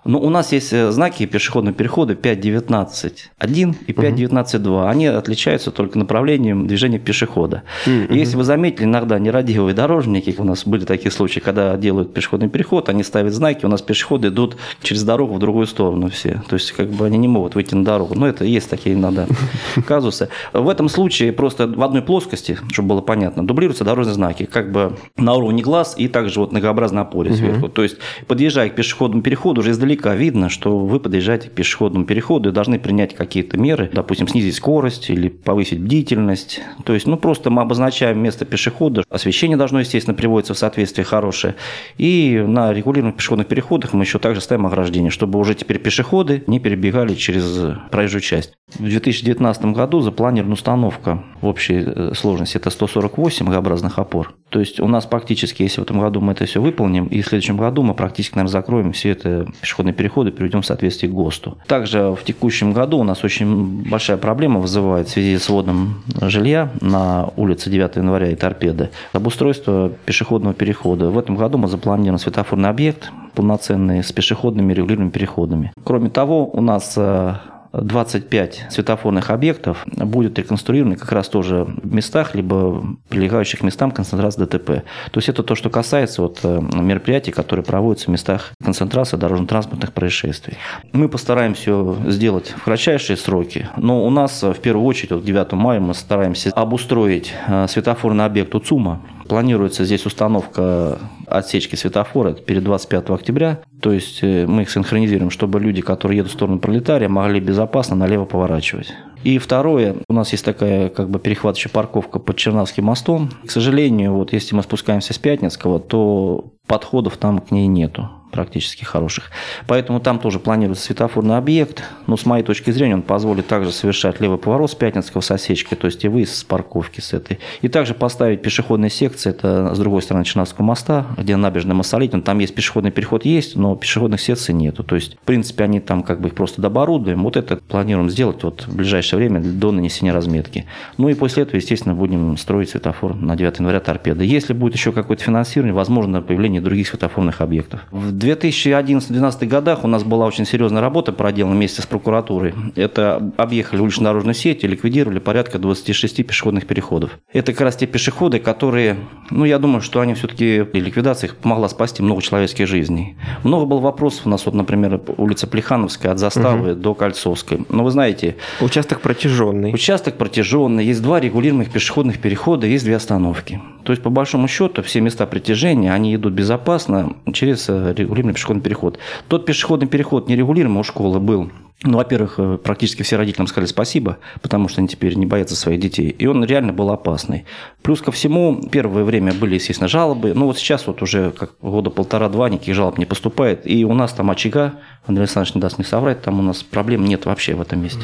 Но 0.06 0.18
ну, 0.20 0.26
у 0.26 0.30
нас 0.30 0.52
есть 0.52 0.72
э, 0.72 0.90
знаки 0.90 1.26
пешеходного 1.26 1.76
перехода 1.76 2.14
5.19.1 2.14 3.74
и 3.86 3.92
5.19.2. 3.92 4.88
Они 4.88 5.06
отличаются 5.06 5.70
только 5.70 5.98
направлением 5.98 6.66
движения 6.66 6.98
пешехода. 6.98 7.64
Mm-hmm. 7.86 8.14
И 8.14 8.18
если 8.18 8.36
вы 8.36 8.44
заметили, 8.44 8.84
иногда 8.84 9.18
нерадивые 9.18 9.74
дорожники, 9.74 10.34
у 10.38 10.44
нас 10.44 10.64
были 10.64 10.84
такие 10.84 11.10
случаи, 11.10 11.40
когда 11.40 11.76
делают 11.76 12.14
пешеходный 12.14 12.48
переход, 12.48 12.88
они 12.88 13.02
ставят 13.02 13.34
знаки, 13.34 13.66
у 13.66 13.68
нас 13.68 13.82
пешеходы 13.82 14.28
идут 14.28 14.56
через 14.82 15.02
дорогу 15.02 15.34
в 15.34 15.38
другую 15.38 15.66
сторону 15.66 16.08
все. 16.08 16.42
То 16.48 16.54
есть, 16.54 16.72
как 16.72 16.88
бы 16.90 17.06
они 17.06 17.18
не 17.18 17.28
могут 17.28 17.54
выйти 17.54 17.74
на 17.74 17.84
дорогу. 17.84 18.14
Но 18.14 18.28
это 18.28 18.44
есть 18.44 18.70
такие 18.70 18.94
иногда 18.94 19.26
казусы. 19.86 20.28
В 20.52 20.68
этом 20.68 20.88
случае 20.88 21.32
просто 21.32 21.66
в 21.66 21.82
одной 21.82 22.02
плоскости, 22.02 22.58
чтобы 22.70 22.90
было 22.90 23.00
понятно, 23.00 23.46
дублируются 23.46 23.84
дорожные 23.84 24.14
знаки, 24.14 24.46
как 24.46 24.70
бы 24.70 24.96
на 25.16 25.34
уровне 25.34 25.62
глаз 25.62 25.94
и 25.98 26.06
также 26.08 26.40
вот 26.40 26.52
многообразной 26.52 27.02
опоре 27.02 27.32
сверху. 27.34 27.68
То 27.68 27.82
есть, 27.82 27.96
подъезжая 28.26 28.70
к 28.70 28.76
пешеходному 28.76 29.22
переходу, 29.22 29.60
уже 29.60 29.72
издалека 29.72 29.95
издалека 29.96 30.14
видно, 30.14 30.48
что 30.48 30.78
вы 30.78 31.00
подъезжаете 31.00 31.48
к 31.48 31.52
пешеходному 31.52 32.04
переходу 32.04 32.50
и 32.50 32.52
должны 32.52 32.78
принять 32.78 33.14
какие-то 33.14 33.58
меры, 33.58 33.90
допустим, 33.92 34.28
снизить 34.28 34.54
скорость 34.54 35.10
или 35.10 35.28
повысить 35.28 35.80
бдительность. 35.80 36.60
То 36.84 36.94
есть, 36.94 37.06
ну, 37.06 37.16
просто 37.16 37.50
мы 37.50 37.62
обозначаем 37.62 38.18
место 38.18 38.44
пешехода, 38.44 39.04
освещение 39.10 39.56
должно, 39.56 39.80
естественно, 39.80 40.14
приводиться 40.14 40.54
в 40.54 40.58
соответствие 40.58 41.04
хорошее. 41.04 41.54
И 41.98 42.44
на 42.46 42.72
регулируемых 42.72 43.16
пешеходных 43.16 43.48
переходах 43.48 43.92
мы 43.92 44.04
еще 44.04 44.18
также 44.18 44.40
ставим 44.40 44.66
ограждение, 44.66 45.10
чтобы 45.10 45.38
уже 45.38 45.54
теперь 45.54 45.78
пешеходы 45.78 46.44
не 46.46 46.60
перебегали 46.60 47.14
через 47.14 47.76
проезжую 47.90 48.20
часть. 48.20 48.54
В 48.74 48.82
2019 48.82 49.66
году 49.66 50.00
запланирована 50.00 50.54
установка 50.54 51.22
в 51.40 51.46
общей 51.46 51.84
э, 51.86 52.12
сложности 52.14 52.56
это 52.56 52.70
148 52.70 53.46
многообразных 53.46 54.00
опор. 54.00 54.34
То 54.48 54.58
есть 54.58 54.80
у 54.80 54.88
нас 54.88 55.06
практически, 55.06 55.62
если 55.62 55.80
в 55.80 55.84
этом 55.84 56.00
году 56.00 56.20
мы 56.20 56.32
это 56.32 56.46
все 56.46 56.60
выполним, 56.60 57.06
и 57.06 57.22
в 57.22 57.26
следующем 57.26 57.56
году 57.56 57.84
мы 57.84 57.94
практически, 57.94 58.34
наверное, 58.34 58.50
закроем 58.50 58.92
все 58.92 59.10
это 59.10 59.46
пешеходные 59.60 59.94
переходы, 59.94 60.32
приведем 60.32 60.62
в 60.62 60.66
соответствие 60.66 61.12
к 61.12 61.14
ГОСТу. 61.14 61.58
Также 61.68 62.10
в 62.10 62.24
текущем 62.24 62.72
году 62.72 62.98
у 62.98 63.04
нас 63.04 63.22
очень 63.22 63.88
большая 63.88 64.16
проблема 64.16 64.58
вызывает 64.58 65.06
в 65.06 65.12
связи 65.12 65.38
с 65.38 65.48
вводом 65.48 66.02
жилья 66.20 66.72
на 66.80 67.30
улице 67.36 67.70
9 67.70 67.96
января 67.96 68.30
и 68.30 68.34
Торпеды 68.34 68.90
обустройство 69.12 69.92
пешеходного 70.06 70.54
перехода. 70.54 71.10
В 71.10 71.18
этом 71.18 71.36
году 71.36 71.56
мы 71.58 71.68
запланирован 71.68 72.18
светофорный 72.18 72.68
объект 72.68 73.12
полноценный 73.34 74.02
с 74.02 74.10
пешеходными 74.12 74.72
регулируемыми 74.72 75.10
переходами. 75.10 75.72
Кроме 75.84 76.08
того, 76.08 76.48
у 76.48 76.62
нас 76.62 76.94
э, 76.96 77.34
25 77.72 78.66
светофорных 78.70 79.30
объектов 79.30 79.84
будет 79.86 80.38
реконструированы 80.38 80.96
как 80.96 81.12
раз 81.12 81.28
тоже 81.28 81.64
в 81.64 81.94
местах, 81.94 82.34
либо 82.34 82.84
прилегающих 83.08 83.62
местам 83.62 83.90
концентрации 83.90 84.44
ДТП. 84.44 84.66
То 85.10 85.18
есть 85.18 85.28
это 85.28 85.42
то, 85.42 85.54
что 85.54 85.70
касается 85.70 86.22
вот 86.22 86.40
э, 86.42 86.60
мероприятий, 86.72 87.32
которые 87.32 87.64
проводятся 87.64 88.06
в 88.06 88.08
местах 88.08 88.52
концентрации 88.62 89.16
дорожно-транспортных 89.16 89.92
происшествий. 89.92 90.56
Мы 90.92 91.08
постараемся 91.08 91.94
сделать 92.06 92.54
в 92.56 92.64
кратчайшие 92.64 93.16
сроки, 93.16 93.68
но 93.76 94.04
у 94.04 94.10
нас 94.10 94.42
в 94.42 94.58
первую 94.60 94.86
очередь 94.86 95.12
вот 95.12 95.24
9 95.24 95.52
мая 95.52 95.80
мы 95.80 95.94
стараемся 95.94 96.50
обустроить 96.50 97.32
э, 97.46 97.66
светофорный 97.68 98.24
объект 98.24 98.54
УЦУМа, 98.54 99.00
Планируется 99.28 99.84
здесь 99.84 100.06
установка 100.06 100.98
отсечки 101.26 101.76
светофора 101.76 102.32
перед 102.32 102.64
25 102.64 103.10
октября. 103.10 103.60
То 103.80 103.92
есть 103.92 104.20
э, 104.22 104.46
мы 104.46 104.62
их 104.62 104.70
синхронизируем, 104.70 105.30
чтобы 105.30 105.60
люди, 105.60 105.82
которые 105.82 106.18
едут 106.18 106.32
в 106.32 106.34
сторону 106.34 106.58
пролетария, 106.58 107.08
могли 107.08 107.40
безопасно 107.40 107.96
налево 107.96 108.24
поворачивать. 108.24 108.92
И 109.24 109.38
второе, 109.38 109.96
у 110.08 110.12
нас 110.12 110.30
есть 110.32 110.44
такая 110.44 110.88
как 110.88 111.10
бы 111.10 111.18
перехватывающая 111.18 111.70
парковка 111.70 112.18
под 112.18 112.36
Чернавским 112.36 112.84
мостом. 112.84 113.30
К 113.44 113.50
сожалению, 113.50 114.14
вот 114.14 114.32
если 114.32 114.54
мы 114.54 114.62
спускаемся 114.62 115.12
с 115.14 115.18
Пятницкого, 115.18 115.80
то 115.80 116.52
подходов 116.66 117.16
там 117.16 117.40
к 117.40 117.50
ней 117.50 117.66
нету 117.66 118.08
практически 118.36 118.84
хороших. 118.84 119.30
Поэтому 119.66 119.98
там 119.98 120.18
тоже 120.18 120.38
планируется 120.38 120.84
светофорный 120.84 121.38
объект. 121.38 121.82
Но 122.06 122.18
с 122.18 122.26
моей 122.26 122.44
точки 122.44 122.70
зрения 122.70 122.94
он 122.94 123.02
позволит 123.02 123.46
также 123.46 123.72
совершать 123.72 124.20
левый 124.20 124.36
поворот 124.36 124.70
с 124.70 124.74
Пятницкого 124.74 125.22
с 125.22 125.30
осечкой, 125.30 125.78
то 125.78 125.86
есть 125.86 126.04
и 126.04 126.08
выезд 126.08 126.36
с 126.36 126.44
парковки 126.44 127.00
с 127.00 127.14
этой. 127.14 127.38
И 127.62 127.68
также 127.68 127.94
поставить 127.94 128.42
пешеходные 128.42 128.90
секции, 128.90 129.30
это 129.30 129.74
с 129.74 129.78
другой 129.78 130.02
стороны 130.02 130.26
Чернавского 130.26 130.66
моста, 130.66 131.06
где 131.16 131.34
набережная 131.36 131.74
Массолитин. 131.74 132.20
Там 132.20 132.38
есть 132.38 132.54
пешеходный 132.54 132.90
переход 132.90 133.24
есть, 133.24 133.56
но 133.56 133.74
пешеходных 133.74 134.20
секций 134.20 134.54
нету. 134.54 134.84
То 134.84 134.96
есть, 134.96 135.14
в 135.14 135.20
принципе, 135.20 135.64
они 135.64 135.80
там 135.80 136.02
как 136.02 136.20
бы 136.20 136.28
их 136.28 136.34
просто 136.34 136.60
доборудуем. 136.60 137.22
Вот 137.22 137.38
это 137.38 137.56
планируем 137.56 138.10
сделать 138.10 138.42
вот 138.42 138.66
в 138.66 138.76
ближайшее 138.76 139.16
время 139.18 139.40
до 139.40 139.72
нанесения 139.72 140.12
разметки. 140.12 140.66
Ну 140.98 141.08
и 141.08 141.14
после 141.14 141.44
этого, 141.44 141.56
естественно, 141.56 141.94
будем 141.94 142.36
строить 142.36 142.68
светофор 142.68 143.14
на 143.14 143.34
9 143.34 143.60
января 143.60 143.80
торпеды. 143.80 144.24
Если 144.24 144.52
будет 144.52 144.74
еще 144.74 144.92
какое-то 144.92 145.22
финансирование, 145.22 145.74
возможно, 145.74 146.20
появление 146.20 146.60
других 146.60 146.88
светофорных 146.88 147.40
объектов. 147.40 147.80
В 147.90 148.12
2011-2012 148.26 149.46
годах 149.46 149.84
у 149.84 149.88
нас 149.88 150.02
была 150.02 150.26
очень 150.26 150.44
серьезная 150.46 150.82
работа 150.82 151.12
проделана 151.12 151.54
вместе 151.54 151.82
с 151.82 151.86
прокуратурой. 151.86 152.54
Это 152.74 153.32
объехали 153.36 153.80
улично-дорожную 153.80 154.34
сеть 154.34 154.64
и 154.64 154.66
ликвидировали 154.66 155.18
порядка 155.18 155.58
26 155.58 156.26
пешеходных 156.26 156.66
переходов. 156.66 157.18
Это 157.32 157.52
как 157.52 157.62
раз 157.62 157.76
те 157.76 157.86
пешеходы, 157.86 158.38
которые, 158.38 158.96
ну, 159.30 159.44
я 159.44 159.58
думаю, 159.58 159.80
что 159.80 160.00
они 160.00 160.14
все-таки, 160.14 160.66
ликвидация 160.72 161.28
их 161.28 161.36
помогла 161.36 161.68
спасти 161.68 162.02
много 162.02 162.22
человеческих 162.22 162.66
жизней. 162.66 163.16
Много 163.44 163.66
было 163.66 163.80
вопросов 163.80 164.26
у 164.26 164.28
нас, 164.28 164.44
вот, 164.46 164.54
например, 164.54 165.00
улица 165.16 165.46
Плехановская 165.46 166.12
от 166.12 166.18
Заставы 166.18 166.72
угу. 166.72 166.80
до 166.80 166.94
Кольцовской. 166.94 167.64
Но 167.68 167.84
вы 167.84 167.90
знаете... 167.90 168.36
Участок 168.60 169.00
протяженный. 169.00 169.72
Участок 169.72 170.16
протяженный. 170.16 170.84
Есть 170.84 171.02
два 171.02 171.20
регулируемых 171.20 171.70
пешеходных 171.70 172.18
перехода, 172.20 172.66
есть 172.66 172.84
две 172.84 172.96
остановки. 172.96 173.60
То 173.86 173.92
есть, 173.92 174.02
по 174.02 174.10
большому 174.10 174.48
счету, 174.48 174.82
все 174.82 175.00
места 175.00 175.26
притяжения, 175.26 175.92
они 175.92 176.12
идут 176.16 176.32
безопасно 176.32 177.14
через 177.32 177.68
э, 177.68 177.94
регулируемый 177.96 178.34
пешеходный 178.34 178.60
переход. 178.60 178.98
Тот 179.28 179.46
пешеходный 179.46 179.86
переход 179.86 180.28
нерегулируемый 180.28 180.80
у 180.80 180.82
школы 180.82 181.20
был 181.20 181.52
Ну, 181.82 181.98
во-первых, 181.98 182.34
э, 182.38 182.58
практически 182.62 183.02
все 183.02 183.16
родителям 183.16 183.46
сказали 183.46 183.68
спасибо, 183.68 184.16
потому 184.40 184.68
что 184.68 184.80
они 184.80 184.88
теперь 184.88 185.14
не 185.14 185.26
боятся 185.26 185.54
своих 185.56 185.78
детей. 185.78 186.08
И 186.08 186.26
он 186.26 186.42
реально 186.42 186.72
был 186.72 186.90
опасный. 186.90 187.44
Плюс 187.82 188.00
ко 188.00 188.10
всему, 188.12 188.66
первое 188.72 189.04
время 189.04 189.34
были, 189.34 189.54
естественно, 189.54 189.86
жалобы. 189.86 190.32
Ну, 190.34 190.46
вот 190.46 190.56
сейчас 190.56 190.86
вот 190.86 191.02
уже 191.02 191.32
как 191.32 191.52
года 191.60 191.90
полтора-два 191.90 192.48
никаких 192.48 192.74
жалоб 192.74 192.96
не 192.96 193.04
поступает. 193.04 193.66
И 193.66 193.84
у 193.84 193.92
нас 193.92 194.14
там 194.14 194.30
очага, 194.30 194.76
Андрей 195.06 195.24
Александрович 195.24 195.54
не 195.54 195.60
даст 195.60 195.76
не 195.76 195.84
соврать, 195.84 196.22
там 196.22 196.40
у 196.40 196.42
нас 196.42 196.62
проблем 196.62 197.04
нет 197.04 197.26
вообще 197.26 197.54
в 197.54 197.60
этом 197.60 197.82
месте. 197.82 198.00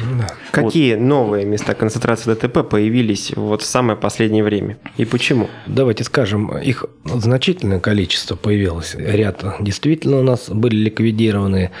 Какие 0.51 0.93
вот. 0.93 1.03
новые 1.03 1.45
места 1.45 1.73
концентрации 1.73 2.31
ДТП 2.31 2.69
появились 2.69 3.33
вот 3.35 3.63
в 3.63 3.65
самое 3.65 3.97
последнее 3.97 4.43
время? 4.43 4.77
И 4.97 5.05
почему? 5.05 5.49
Давайте 5.65 6.03
скажем, 6.03 6.55
их 6.59 6.85
значительное 7.05 7.79
количество 7.79 8.35
появилось. 8.35 8.95
Ряд 8.95 9.43
действительно 9.59 10.19
у 10.19 10.23
нас 10.23 10.49
были 10.49 10.75
ликвидированы 10.75 11.71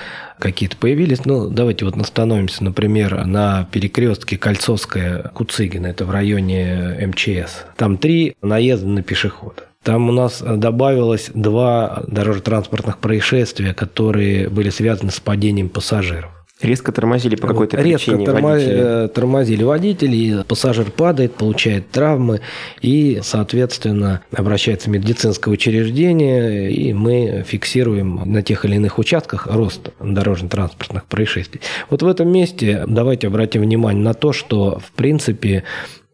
какие-то 0.43 0.75
появились. 0.75 1.23
Ну, 1.23 1.47
давайте 1.49 1.85
вот 1.85 1.95
остановимся, 1.95 2.65
например, 2.65 3.25
на 3.25 3.67
перекрестке 3.71 4.37
Кольцовская 4.37 5.31
Куцыгина, 5.33 5.87
это 5.87 6.03
в 6.03 6.11
районе 6.11 7.07
МЧС. 7.07 7.63
Там 7.77 7.97
три 7.97 8.35
наезда 8.41 8.87
на 8.87 9.01
пешехода. 9.01 9.63
Там 9.83 10.09
у 10.09 10.11
нас 10.11 10.41
добавилось 10.41 11.31
два 11.33 12.03
дорожно-транспортных 12.07 12.97
происшествия, 12.97 13.73
которые 13.73 14.49
были 14.49 14.69
связаны 14.69 15.11
с 15.11 15.19
падением 15.19 15.69
пассажиров. 15.69 16.31
Резко 16.63 16.93
тормозили 16.93 17.35
по 17.35 17.47
какой-то 17.47 17.77
Резко 17.81 18.11
причине 18.11 18.25
тормо... 18.25 18.49
водители. 18.49 18.79
Э, 18.79 19.07
тормозили 19.09 19.63
водители, 19.63 20.43
пассажир 20.47 20.91
падает, 20.91 21.35
получает 21.35 21.91
травмы, 21.91 22.39
и, 22.81 23.19
соответственно, 23.21 24.21
обращается 24.31 24.89
в 24.89 24.93
медицинское 24.93 25.51
учреждение, 25.51 26.71
и 26.71 26.93
мы 26.93 27.43
фиксируем 27.45 28.21
на 28.25 28.41
тех 28.41 28.63
или 28.63 28.75
иных 28.75 28.97
участках 28.97 29.47
рост 29.47 29.89
дорожно-транспортных 29.99 31.03
происшествий. 31.05 31.59
Вот 31.89 32.01
в 32.01 32.07
этом 32.07 32.31
месте 32.31 32.85
давайте 32.87 33.27
обратим 33.27 33.61
внимание 33.61 34.01
на 34.01 34.13
то, 34.13 34.31
что, 34.31 34.79
в 34.79 34.93
принципе, 34.93 35.63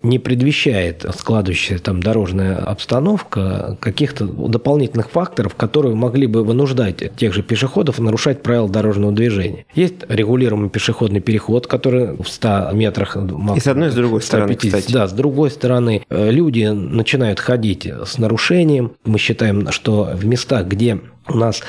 не 0.02 0.18
предвещает 0.18 1.06
складывающаяся 1.18 1.84
там 1.84 2.02
дорожная 2.02 2.58
обстановка 2.58 3.78
каких-то 3.82 4.26
дополнительных 4.26 5.10
факторов, 5.10 5.56
которые 5.56 5.96
могли 5.96 6.28
бы 6.28 6.44
вынуждать 6.44 7.16
тех 7.18 7.34
же 7.34 7.44
пешеходов 7.44 8.00
нарушать 8.00 8.42
правила 8.42 8.70
дорожного 8.70 9.12
движения. 9.12 9.66
Есть 9.74 9.96
регулируемый 10.08 10.70
пешеходный 10.70 11.20
переход, 11.20 11.68
который 11.68 12.16
в 12.16 12.28
100 12.28 12.72
метрах... 12.74 13.18
И 13.56 13.60
с 13.60 13.68
одной 13.68 13.90
и 13.90 13.92
с 13.92 13.96
другой 13.96 14.22
150, 14.22 14.24
стороны, 14.24 14.56
кстати. 14.56 14.94
Да, 14.94 15.08
с 15.08 15.12
другой 15.12 15.52
стороны, 15.52 16.06
э, 16.10 16.32
люди 16.32 16.66
начинают 16.66 17.40
ходить 17.40 17.86
с 17.86 18.18
нарушением. 18.18 18.94
Мы 19.04 19.20
считаем, 19.20 19.72
что 19.72 20.10
в 20.14 20.26
местах, 20.26 20.68
где 20.68 21.00
у 21.28 21.38
нас 21.38 21.62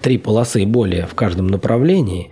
три 0.00 0.18
полосы 0.18 0.62
и 0.62 0.66
более 0.66 1.06
в 1.06 1.14
каждом 1.14 1.48
направлении, 1.48 2.30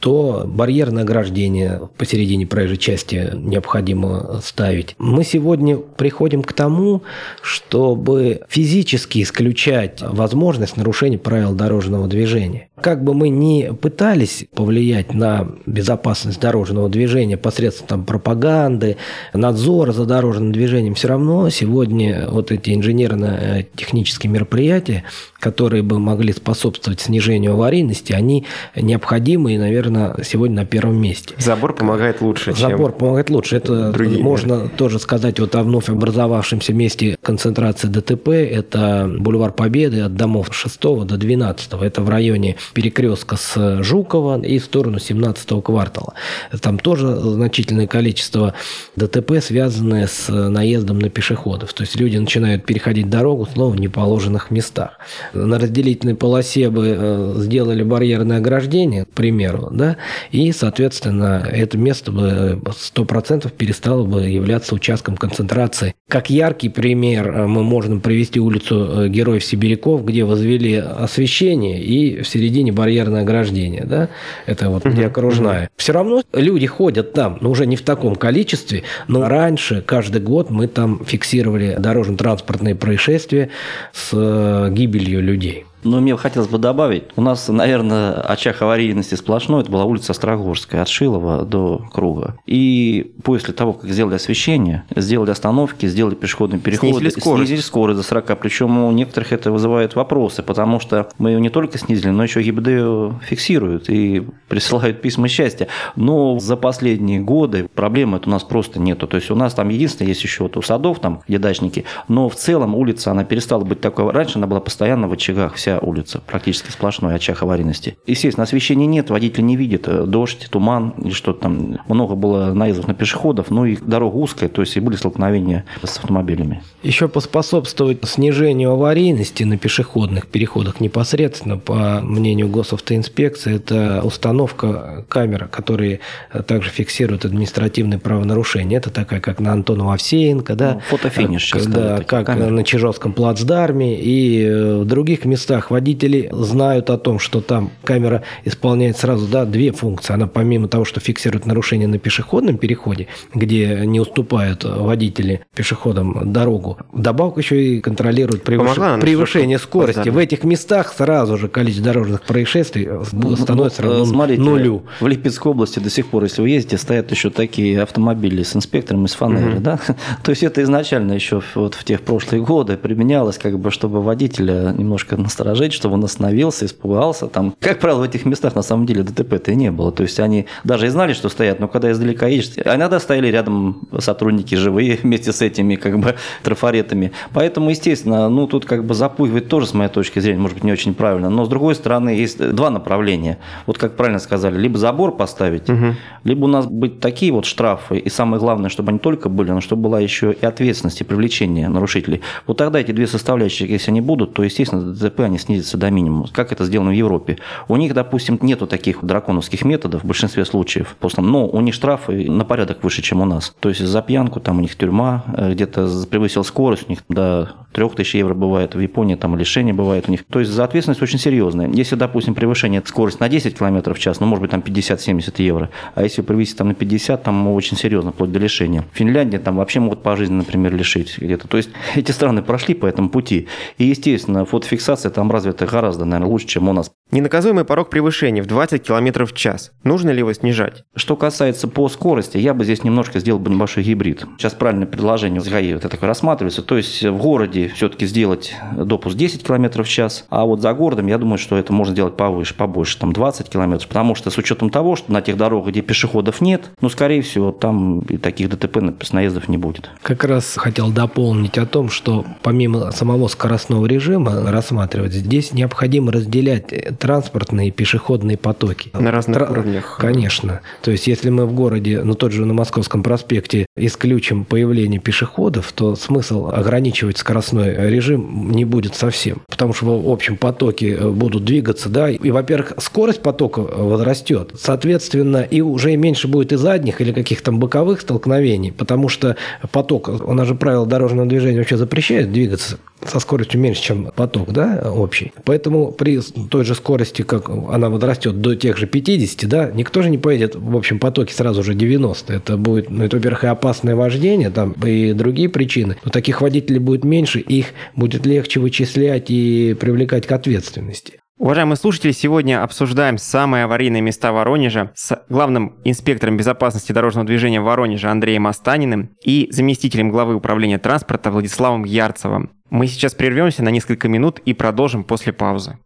то 0.00 0.44
барьерное 0.46 1.02
ограждение 1.02 1.88
посередине 1.96 2.46
проезжей 2.46 2.76
части 2.76 3.32
необходимо 3.34 4.40
ставить. 4.44 4.94
Мы 4.98 5.24
сегодня 5.24 5.76
приходим 5.76 6.42
к 6.42 6.52
тому, 6.52 7.02
чтобы 7.42 8.42
физически 8.48 9.22
исключать 9.22 10.00
возможность 10.00 10.76
нарушения 10.76 11.18
правил 11.18 11.54
дорожного 11.54 12.06
движения. 12.06 12.67
Как 12.82 13.02
бы 13.02 13.14
мы 13.14 13.28
ни 13.28 13.70
пытались 13.72 14.46
повлиять 14.54 15.14
на 15.14 15.48
безопасность 15.66 16.40
дорожного 16.40 16.88
движения 16.88 17.36
посредством 17.36 17.88
там, 17.88 18.04
пропаганды, 18.04 18.96
надзора 19.32 19.92
за 19.92 20.04
дорожным 20.04 20.52
движением, 20.52 20.94
все 20.94 21.08
равно 21.08 21.48
сегодня 21.50 22.28
вот 22.28 22.50
эти 22.52 22.74
инженерно-технические 22.74 24.30
мероприятия, 24.30 25.04
которые 25.40 25.82
бы 25.82 25.98
могли 25.98 26.32
способствовать 26.32 27.00
снижению 27.00 27.52
аварийности, 27.54 28.12
они 28.12 28.46
необходимы 28.74 29.54
и, 29.54 29.58
наверное, 29.58 30.16
сегодня 30.24 30.56
на 30.56 30.66
первом 30.66 31.00
месте. 31.00 31.34
Забор 31.38 31.74
помогает 31.74 32.20
лучше, 32.20 32.52
Забор 32.54 32.90
чем 32.90 32.98
помогает 32.98 33.30
лучше. 33.30 33.56
Это 33.56 33.92
другие 33.92 34.22
можно 34.22 34.68
тоже 34.68 34.98
сказать 34.98 35.40
вот 35.40 35.54
о 35.54 35.62
вновь 35.62 35.88
образовавшемся 35.88 36.72
месте 36.72 37.16
концентрации 37.22 37.88
ДТП. 37.88 38.28
Это 38.28 39.10
бульвар 39.18 39.52
Победы 39.52 40.00
от 40.00 40.14
домов 40.14 40.48
6 40.52 40.80
до 40.80 41.04
12. 41.04 41.72
Это 41.80 42.02
в 42.02 42.08
районе 42.08 42.56
перекрестка 42.72 43.36
с 43.36 43.82
Жукова 43.82 44.40
и 44.40 44.58
в 44.58 44.64
сторону 44.64 44.98
17 44.98 45.62
квартала. 45.62 46.14
Там 46.60 46.78
тоже 46.78 47.14
значительное 47.16 47.86
количество 47.86 48.54
ДТП, 48.96 49.40
связанное 49.40 50.06
с 50.06 50.28
наездом 50.28 50.98
на 50.98 51.10
пешеходов. 51.10 51.72
То 51.72 51.82
есть 51.82 51.96
люди 51.96 52.16
начинают 52.16 52.64
переходить 52.64 53.08
дорогу 53.08 53.46
снова 53.46 53.72
в 53.72 53.80
неположенных 53.80 54.50
местах. 54.50 54.98
На 55.32 55.58
разделительной 55.58 56.14
полосе 56.14 56.70
бы 56.70 56.96
э, 56.98 57.34
сделали 57.38 57.82
барьерное 57.82 58.38
ограждение, 58.38 59.04
к 59.04 59.10
примеру, 59.10 59.68
да, 59.72 59.96
и, 60.30 60.52
соответственно, 60.52 61.46
это 61.50 61.78
место 61.78 62.12
бы 62.12 62.60
100% 62.64 63.50
перестало 63.50 64.04
бы 64.04 64.22
являться 64.22 64.74
участком 64.74 65.16
концентрации. 65.16 65.94
Как 66.08 66.30
яркий 66.30 66.68
пример 66.68 67.30
э, 67.30 67.46
мы 67.46 67.62
можем 67.62 68.00
привести 68.00 68.40
улицу 68.40 69.04
э, 69.04 69.08
Героев-Сибиряков, 69.08 70.04
где 70.04 70.24
возвели 70.24 70.76
освещение 70.76 71.82
и 71.82 72.22
в 72.22 72.28
середине 72.28 72.57
барьерное 72.72 73.22
ограждение, 73.22 73.84
да, 73.84 74.08
это 74.46 74.70
вот 74.70 74.84
где 74.84 75.06
окружная. 75.06 75.70
Все 75.76 75.92
равно 75.92 76.22
люди 76.32 76.66
ходят 76.66 77.12
там, 77.12 77.38
но 77.40 77.50
уже 77.50 77.66
не 77.66 77.76
в 77.76 77.82
таком 77.82 78.16
количестве, 78.16 78.82
но 79.06 79.28
раньше 79.28 79.82
каждый 79.82 80.20
год 80.20 80.50
мы 80.50 80.66
там 80.68 81.04
фиксировали 81.04 81.76
дорожно-транспортные 81.78 82.74
происшествия 82.74 83.50
с 83.92 84.10
э, 84.12 84.68
гибелью 84.70 85.22
людей. 85.22 85.64
Но 85.84 86.00
мне 86.00 86.16
хотелось 86.16 86.48
бы 86.48 86.58
добавить, 86.58 87.04
у 87.16 87.20
нас, 87.20 87.48
наверное, 87.48 88.14
очаг 88.14 88.60
аварийности 88.62 89.14
сплошной, 89.14 89.62
это 89.62 89.70
была 89.70 89.84
улица 89.84 90.12
Острогорская, 90.12 90.82
от 90.82 90.88
Шилова 90.88 91.44
до 91.44 91.82
Круга. 91.92 92.36
И 92.46 93.12
после 93.22 93.54
того, 93.54 93.74
как 93.74 93.90
сделали 93.90 94.16
освещение, 94.16 94.84
сделали 94.94 95.30
остановки, 95.30 95.86
сделали 95.86 96.14
пешеходный 96.14 96.58
переход, 96.58 96.90
снизили 96.90 97.10
скорость, 97.10 97.48
снизили 97.48 97.60
скорость 97.60 97.98
до 97.98 98.02
40, 98.02 98.38
причем 98.40 98.84
у 98.84 98.90
некоторых 98.90 99.32
это 99.32 99.52
вызывает 99.52 99.94
вопросы, 99.94 100.42
потому 100.42 100.80
что 100.80 101.08
мы 101.18 101.30
ее 101.30 101.40
не 101.40 101.50
только 101.50 101.78
снизили, 101.78 102.10
но 102.10 102.24
еще 102.24 102.42
ГИБД 102.42 103.22
фиксируют 103.22 103.88
и 103.88 104.26
присылают 104.48 105.00
письма 105.00 105.28
счастья. 105.28 105.68
Но 105.94 106.38
за 106.38 106.56
последние 106.56 107.20
годы 107.20 107.68
проблемы 107.72 108.16
это 108.16 108.28
у 108.28 108.32
нас 108.32 108.42
просто 108.42 108.80
нету. 108.80 109.06
То 109.06 109.16
есть 109.16 109.30
у 109.30 109.34
нас 109.34 109.54
там 109.54 109.68
единственное 109.68 110.08
есть 110.08 110.22
еще 110.22 110.44
вот 110.44 110.56
у 110.56 110.62
садов, 110.62 110.98
там, 111.00 111.22
где 111.28 111.38
дачники, 111.38 111.84
но 112.08 112.28
в 112.28 112.34
целом 112.34 112.74
улица, 112.74 113.10
она 113.10 113.24
перестала 113.24 113.64
быть 113.64 113.80
такой. 113.80 114.10
Раньше 114.10 114.38
она 114.38 114.46
была 114.46 114.60
постоянно 114.60 115.08
в 115.08 115.12
очагах, 115.12 115.54
вся 115.54 115.67
вся 115.68 115.78
улица, 115.80 116.22
практически 116.26 116.70
сплошной 116.70 117.14
очаг 117.14 117.42
аварийности. 117.42 117.98
Естественно, 118.06 118.44
освещения 118.44 118.86
нет, 118.86 119.10
водитель 119.10 119.44
не 119.44 119.56
видит, 119.56 119.86
э, 119.86 120.04
дождь, 120.06 120.48
туман 120.50 120.94
или 121.02 121.12
что-то 121.12 121.40
там. 121.40 121.78
Много 121.88 122.14
было 122.14 122.54
наездов 122.54 122.88
на 122.88 122.94
пешеходов, 122.94 123.50
ну 123.50 123.66
и 123.66 123.76
дорога 123.76 124.16
узкая, 124.16 124.48
то 124.48 124.62
есть 124.62 124.76
и 124.76 124.80
были 124.80 124.96
столкновения 124.96 125.66
с 125.82 125.98
автомобилями. 125.98 126.62
Еще 126.82 127.08
поспособствовать 127.08 127.98
снижению 128.04 128.70
аварийности 128.70 129.42
на 129.42 129.58
пешеходных 129.58 130.26
переходах 130.26 130.80
непосредственно, 130.80 131.58
по 131.58 132.00
мнению 132.02 132.48
госавтоинспекции, 132.48 133.56
это 133.56 134.00
установка 134.02 135.04
камер, 135.08 135.48
которые 135.48 136.00
также 136.46 136.70
фиксируют 136.70 137.24
административные 137.24 137.98
правонарушения. 137.98 138.78
Это 138.78 138.90
такая, 138.90 139.20
как 139.20 139.40
на 139.40 139.52
Антонова 139.52 139.94
Овсеенко, 139.94 140.54
да? 140.54 140.74
Ну, 140.74 140.80
фотофиниш. 140.80 141.52
Да, 141.66 142.02
как 142.06 142.26
камеры. 142.26 142.50
на 142.50 142.64
Чижовском 142.64 143.12
плацдарме 143.12 144.00
и 144.00 144.44
э, 144.44 144.78
в 144.78 144.84
других 144.86 145.24
местах 145.24 145.57
местах 145.58 145.70
водители 145.70 146.28
знают 146.32 146.90
о 146.90 146.98
том, 146.98 147.18
что 147.18 147.40
там 147.40 147.70
камера 147.84 148.22
исполняет 148.44 148.96
сразу 148.96 149.26
да, 149.26 149.44
две 149.44 149.72
функции. 149.72 150.14
Она 150.14 150.26
помимо 150.26 150.68
того, 150.68 150.84
что 150.84 151.00
фиксирует 151.00 151.46
нарушение 151.46 151.88
на 151.88 151.98
пешеходном 151.98 152.58
переходе, 152.58 153.08
где 153.34 153.82
не 153.84 154.00
уступают 154.00 154.64
водители 154.64 155.40
пешеходам 155.54 156.32
дорогу, 156.32 156.78
вдобавок 156.92 157.38
еще 157.38 157.62
и 157.62 157.80
контролирует 157.80 158.42
превыш... 158.42 158.76
превышение 159.00 159.58
скорости. 159.58 160.08
В 160.08 160.18
этих 160.18 160.44
местах 160.44 160.94
сразу 160.96 161.36
же 161.36 161.48
количество 161.48 161.92
дорожных 161.92 162.22
происшествий 162.22 162.88
ну, 163.12 163.36
становится 163.36 163.82
ну, 163.82 163.88
равно 163.88 164.04
Смотрите, 164.04 164.42
нулю. 164.42 164.82
В 165.00 165.06
Липецкой 165.06 165.52
области 165.52 165.80
до 165.80 165.90
сих 165.90 166.06
пор, 166.06 166.24
если 166.24 166.42
вы 166.42 166.50
ездите, 166.50 166.78
стоят 166.78 167.10
еще 167.10 167.30
такие 167.30 167.82
автомобили 167.82 168.42
с 168.42 168.54
инспектором 168.54 169.04
из 169.06 169.14
фанеры. 169.14 169.54
Угу. 169.54 169.60
Да? 169.60 169.80
То 170.22 170.30
есть 170.30 170.42
это 170.42 170.62
изначально 170.62 171.12
еще 171.12 171.42
вот 171.54 171.74
в 171.74 171.84
тех 171.84 172.02
прошлые 172.02 172.42
годы 172.42 172.76
применялось, 172.76 173.38
как 173.38 173.58
бы, 173.58 173.70
чтобы 173.70 174.02
водителя 174.02 174.74
немножко 174.76 175.16
насторожить 175.16 175.47
насторожить, 175.48 175.72
чтобы 175.72 175.94
он 175.94 176.04
остановился, 176.04 176.66
испугался. 176.66 177.26
Там, 177.26 177.54
как 177.60 177.80
правило, 177.80 178.00
в 178.00 178.02
этих 178.02 178.24
местах 178.24 178.54
на 178.54 178.62
самом 178.62 178.86
деле 178.86 179.02
ДТП-то 179.02 179.52
и 179.52 179.56
не 179.56 179.70
было. 179.70 179.92
То 179.92 180.02
есть 180.02 180.20
они 180.20 180.46
даже 180.64 180.86
и 180.86 180.88
знали, 180.90 181.12
что 181.12 181.28
стоят, 181.28 181.60
но 181.60 181.68
когда 181.68 181.90
издалека 181.90 182.26
едешь, 182.26 182.50
а 182.64 182.76
иногда 182.76 183.00
стояли 183.00 183.28
рядом 183.28 183.88
сотрудники 183.98 184.54
живые 184.54 184.96
вместе 185.02 185.32
с 185.32 185.42
этими 185.42 185.76
как 185.76 185.98
бы 185.98 186.14
трафаретами. 186.42 187.12
Поэтому, 187.32 187.70
естественно, 187.70 188.28
ну 188.28 188.46
тут 188.46 188.64
как 188.64 188.84
бы 188.84 188.94
запугивать 188.94 189.48
тоже, 189.48 189.66
с 189.66 189.74
моей 189.74 189.90
точки 189.90 190.20
зрения, 190.20 190.40
может 190.40 190.56
быть, 190.56 190.64
не 190.64 190.72
очень 190.72 190.94
правильно. 190.94 191.30
Но 191.30 191.44
с 191.44 191.48
другой 191.48 191.74
стороны, 191.74 192.10
есть 192.10 192.38
два 192.38 192.70
направления. 192.70 193.38
Вот 193.66 193.78
как 193.78 193.96
правильно 193.96 194.18
сказали, 194.18 194.58
либо 194.58 194.78
забор 194.78 195.16
поставить, 195.16 195.68
угу. 195.68 195.94
либо 196.24 196.44
у 196.44 196.48
нас 196.48 196.66
быть 196.66 197.00
такие 197.00 197.32
вот 197.32 197.44
штрафы, 197.44 197.98
и 197.98 198.10
самое 198.10 198.40
главное, 198.40 198.70
чтобы 198.70 198.90
они 198.90 198.98
только 198.98 199.28
были, 199.28 199.50
но 199.50 199.60
чтобы 199.60 199.82
была 199.82 200.00
еще 200.00 200.32
и 200.32 200.44
ответственность 200.44 201.00
и 201.00 201.04
привлечение 201.04 201.68
нарушителей. 201.68 202.20
Вот 202.46 202.56
тогда 202.56 202.80
эти 202.80 202.92
две 202.92 203.06
составляющие, 203.06 203.68
если 203.68 203.90
они 203.90 204.00
будут, 204.00 204.34
то, 204.34 204.42
естественно, 204.42 204.94
ДТП 204.98 205.20
они 205.20 205.37
они 205.38 205.44
снизятся 205.44 205.76
до 205.76 205.90
минимума, 205.90 206.28
как 206.32 206.52
это 206.52 206.64
сделано 206.64 206.90
в 206.90 206.94
Европе. 206.94 207.38
У 207.68 207.76
них, 207.76 207.94
допустим, 207.94 208.38
нету 208.42 208.66
таких 208.66 209.04
драконовских 209.04 209.64
методов 209.64 210.02
в 210.02 210.06
большинстве 210.06 210.44
случаев, 210.44 210.96
но 211.16 211.46
у 211.46 211.60
них 211.60 211.74
штрафы 211.74 212.30
на 212.30 212.44
порядок 212.44 212.82
выше, 212.82 213.02
чем 213.02 213.20
у 213.20 213.24
нас. 213.24 213.54
То 213.60 213.68
есть 213.68 213.80
за 213.80 214.02
пьянку 214.02 214.40
там 214.40 214.58
у 214.58 214.60
них 214.60 214.76
тюрьма, 214.76 215.24
э, 215.36 215.52
где-то 215.52 215.88
превысил 216.10 216.44
скорость, 216.44 216.84
у 216.88 216.90
них 216.90 217.00
до 217.08 217.50
3000 217.72 218.16
евро 218.16 218.34
бывает, 218.34 218.74
в 218.74 218.80
Японии 218.80 219.14
там 219.14 219.36
лишение 219.36 219.74
бывает 219.74 220.08
у 220.08 220.10
них. 220.10 220.24
То 220.24 220.40
есть 220.40 220.50
за 220.50 220.64
ответственность 220.64 221.02
очень 221.02 221.18
серьезная. 221.18 221.68
Если, 221.68 221.96
допустим, 221.96 222.34
превышение 222.34 222.82
скорости 222.84 223.20
на 223.20 223.28
10 223.28 223.56
км 223.56 223.94
в 223.94 223.98
час, 223.98 224.20
ну, 224.20 224.26
может 224.26 224.42
быть, 224.42 224.50
там 224.50 224.60
50-70 224.60 225.34
евро, 225.42 225.70
а 225.94 226.02
если 226.02 226.22
превысить 226.22 226.56
там 226.56 226.68
на 226.68 226.74
50, 226.74 227.22
там 227.22 227.48
очень 227.48 227.76
серьезно, 227.76 228.12
вплоть 228.12 228.32
до 228.32 228.38
лишения. 228.38 228.84
Финляндия 228.92 229.38
там 229.38 229.56
вообще 229.56 229.80
могут 229.80 230.02
пожизненно, 230.02 230.38
например, 230.38 230.74
лишить 230.74 231.18
где-то. 231.18 231.46
То 231.48 231.56
есть 231.56 231.70
эти 231.94 232.10
страны 232.10 232.42
прошли 232.42 232.74
по 232.74 232.86
этому 232.86 233.10
пути. 233.10 233.48
И, 233.76 233.84
естественно, 233.84 234.44
фотофиксация 234.44 235.10
там 235.10 235.27
развита 235.30 235.66
гораздо, 235.66 236.04
наверное, 236.04 236.30
лучше, 236.30 236.46
чем 236.46 236.68
у 236.68 236.72
нас. 236.72 236.92
Ненаказуемый 237.10 237.64
порог 237.64 237.88
превышения 237.88 238.42
в 238.42 238.46
20 238.46 238.82
км 238.82 239.24
в 239.24 239.32
час. 239.32 239.72
Нужно 239.82 240.10
ли 240.10 240.18
его 240.18 240.32
снижать? 240.34 240.84
Что 240.94 241.16
касается 241.16 241.66
по 241.66 241.88
скорости, 241.88 242.36
я 242.36 242.52
бы 242.52 242.64
здесь 242.64 242.84
немножко 242.84 243.18
сделал 243.18 243.38
бы 243.38 243.50
небольшой 243.50 243.82
гибрид. 243.82 244.26
Сейчас 244.36 244.52
правильное 244.52 244.86
предложение 244.86 245.40
в 245.40 245.48
ГАИ 245.48 245.72
это 245.72 245.88
такое 245.88 246.08
рассматривается. 246.08 246.60
То 246.60 246.76
есть 246.76 247.02
в 247.02 247.16
городе 247.16 247.68
все-таки 247.74 248.04
сделать 248.04 248.54
допуск 248.76 249.16
10 249.16 249.42
км 249.42 249.82
в 249.82 249.88
час, 249.88 250.26
а 250.28 250.44
вот 250.44 250.60
за 250.60 250.74
городом, 250.74 251.06
я 251.06 251.16
думаю, 251.16 251.38
что 251.38 251.56
это 251.56 251.72
можно 251.72 251.94
сделать 251.94 252.16
повыше, 252.16 252.54
побольше, 252.54 252.98
там 252.98 253.14
20 253.14 253.48
км, 253.48 253.88
потому 253.88 254.14
что 254.14 254.28
с 254.28 254.36
учетом 254.36 254.68
того, 254.68 254.94
что 254.94 255.10
на 255.10 255.22
тех 255.22 255.38
дорогах, 255.38 255.70
где 255.70 255.80
пешеходов 255.80 256.42
нет, 256.42 256.70
ну, 256.82 256.90
скорее 256.90 257.22
всего, 257.22 257.52
там 257.52 258.00
и 258.00 258.18
таких 258.18 258.50
ДТП, 258.50 258.78
наездов 259.12 259.48
не 259.48 259.56
будет. 259.56 259.88
Как 260.02 260.24
раз 260.24 260.56
хотел 260.56 260.90
дополнить 260.90 261.56
о 261.56 261.64
том, 261.64 261.88
что 261.88 262.26
помимо 262.42 262.90
самого 262.90 263.28
скоростного 263.28 263.86
режима 263.86 264.50
рассматривать, 264.50 265.14
здесь 265.14 265.54
необходимо 265.54 266.12
разделять 266.12 266.97
транспортные 266.98 267.68
и 267.68 267.70
пешеходные 267.70 268.36
потоки. 268.36 268.90
На 268.92 269.10
разных 269.10 269.38
Тра- 269.38 269.50
уровнях. 269.50 269.98
Конечно. 270.00 270.60
То 270.82 270.90
есть, 270.90 271.06
если 271.06 271.30
мы 271.30 271.46
в 271.46 271.52
городе, 271.52 272.02
ну 272.04 272.14
тот 272.14 272.32
же 272.32 272.44
на 272.44 272.54
Московском 272.54 273.02
проспекте, 273.02 273.66
исключим 273.76 274.44
появление 274.44 275.00
пешеходов, 275.00 275.72
то 275.72 275.96
смысл 275.96 276.50
ограничивать 276.50 277.18
скоростной 277.18 277.74
режим 277.90 278.50
не 278.52 278.64
будет 278.64 278.94
совсем. 278.94 279.42
Потому 279.48 279.72
что 279.72 279.98
в 279.98 280.10
общем 280.10 280.36
потоке 280.36 280.94
э, 280.94 281.08
будут 281.08 281.44
двигаться, 281.44 281.88
да, 281.88 282.10
и, 282.10 282.30
во-первых, 282.30 282.74
скорость 282.78 283.22
потока 283.22 283.60
возрастет, 283.60 284.52
соответственно, 284.58 285.38
и 285.38 285.60
уже 285.60 285.96
меньше 285.96 286.28
будет 286.28 286.52
и 286.52 286.56
задних 286.56 287.00
или 287.00 287.12
каких-то 287.12 287.48
там 287.48 287.58
боковых 287.58 288.02
столкновений, 288.02 288.72
потому 288.72 289.08
что 289.08 289.36
поток, 289.72 290.08
у 290.08 290.34
нас 290.34 290.46
же 290.46 290.54
правила 290.54 290.84
дорожного 290.84 291.26
движения 291.26 291.56
вообще 291.56 291.78
запрещает 291.78 292.30
двигаться 292.30 292.78
со 293.06 293.20
скоростью 293.20 293.58
меньше, 293.58 293.82
чем 293.82 294.10
поток, 294.14 294.52
да, 294.52 294.92
общий. 294.94 295.32
Поэтому 295.44 295.92
при 295.92 296.20
той 296.20 296.64
же 296.64 296.74
скорости, 296.74 296.87
как 297.24 297.48
она 297.48 297.90
возрастет 297.90 298.40
до 298.40 298.56
тех 298.56 298.76
же 298.76 298.86
50, 298.86 299.48
да, 299.48 299.70
никто 299.72 300.02
же 300.02 300.10
не 300.10 300.18
поедет 300.18 300.54
в 300.54 300.76
общем 300.76 300.98
потоке 300.98 301.34
сразу 301.34 301.62
же 301.62 301.74
90. 301.74 302.32
Это 302.32 302.56
будет, 302.56 302.90
ну, 302.90 303.04
это, 303.04 303.16
во-первых, 303.16 303.44
и 303.44 303.48
опасное 303.48 303.94
вождение, 303.94 304.50
там, 304.50 304.72
и 304.72 305.12
другие 305.12 305.48
причины. 305.48 305.96
Но 306.04 306.10
таких 306.10 306.40
водителей 306.40 306.78
будет 306.78 307.04
меньше, 307.04 307.40
их 307.40 307.66
будет 307.94 308.26
легче 308.26 308.60
вычислять 308.60 309.30
и 309.30 309.76
привлекать 309.78 310.26
к 310.26 310.32
ответственности. 310.32 311.20
Уважаемые 311.38 311.76
слушатели, 311.76 312.10
сегодня 312.10 312.64
обсуждаем 312.64 313.16
самые 313.16 313.64
аварийные 313.64 314.02
места 314.02 314.32
Воронежа 314.32 314.90
с 314.96 315.22
главным 315.28 315.76
инспектором 315.84 316.36
безопасности 316.36 316.90
дорожного 316.90 317.28
движения 317.28 317.60
Воронежа 317.60 318.10
Андреем 318.10 318.48
Останиным 318.48 319.10
и 319.22 319.46
заместителем 319.52 320.10
главы 320.10 320.34
управления 320.34 320.78
транспорта 320.78 321.30
Владиславом 321.30 321.84
Ярцевым. 321.84 322.50
Мы 322.70 322.88
сейчас 322.88 323.14
прервемся 323.14 323.62
на 323.62 323.68
несколько 323.68 324.08
минут 324.08 324.40
и 324.40 324.52
продолжим 324.52 325.04
после 325.04 325.32
паузы. 325.32 325.78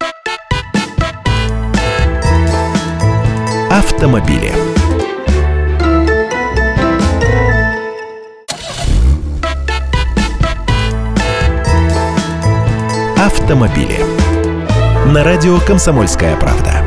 Автомобили. 4.02 4.52
Автомобили. 13.16 14.00
На 15.06 15.22
радио 15.22 15.56
«Комсомольская 15.60 16.34
правда». 16.34 16.81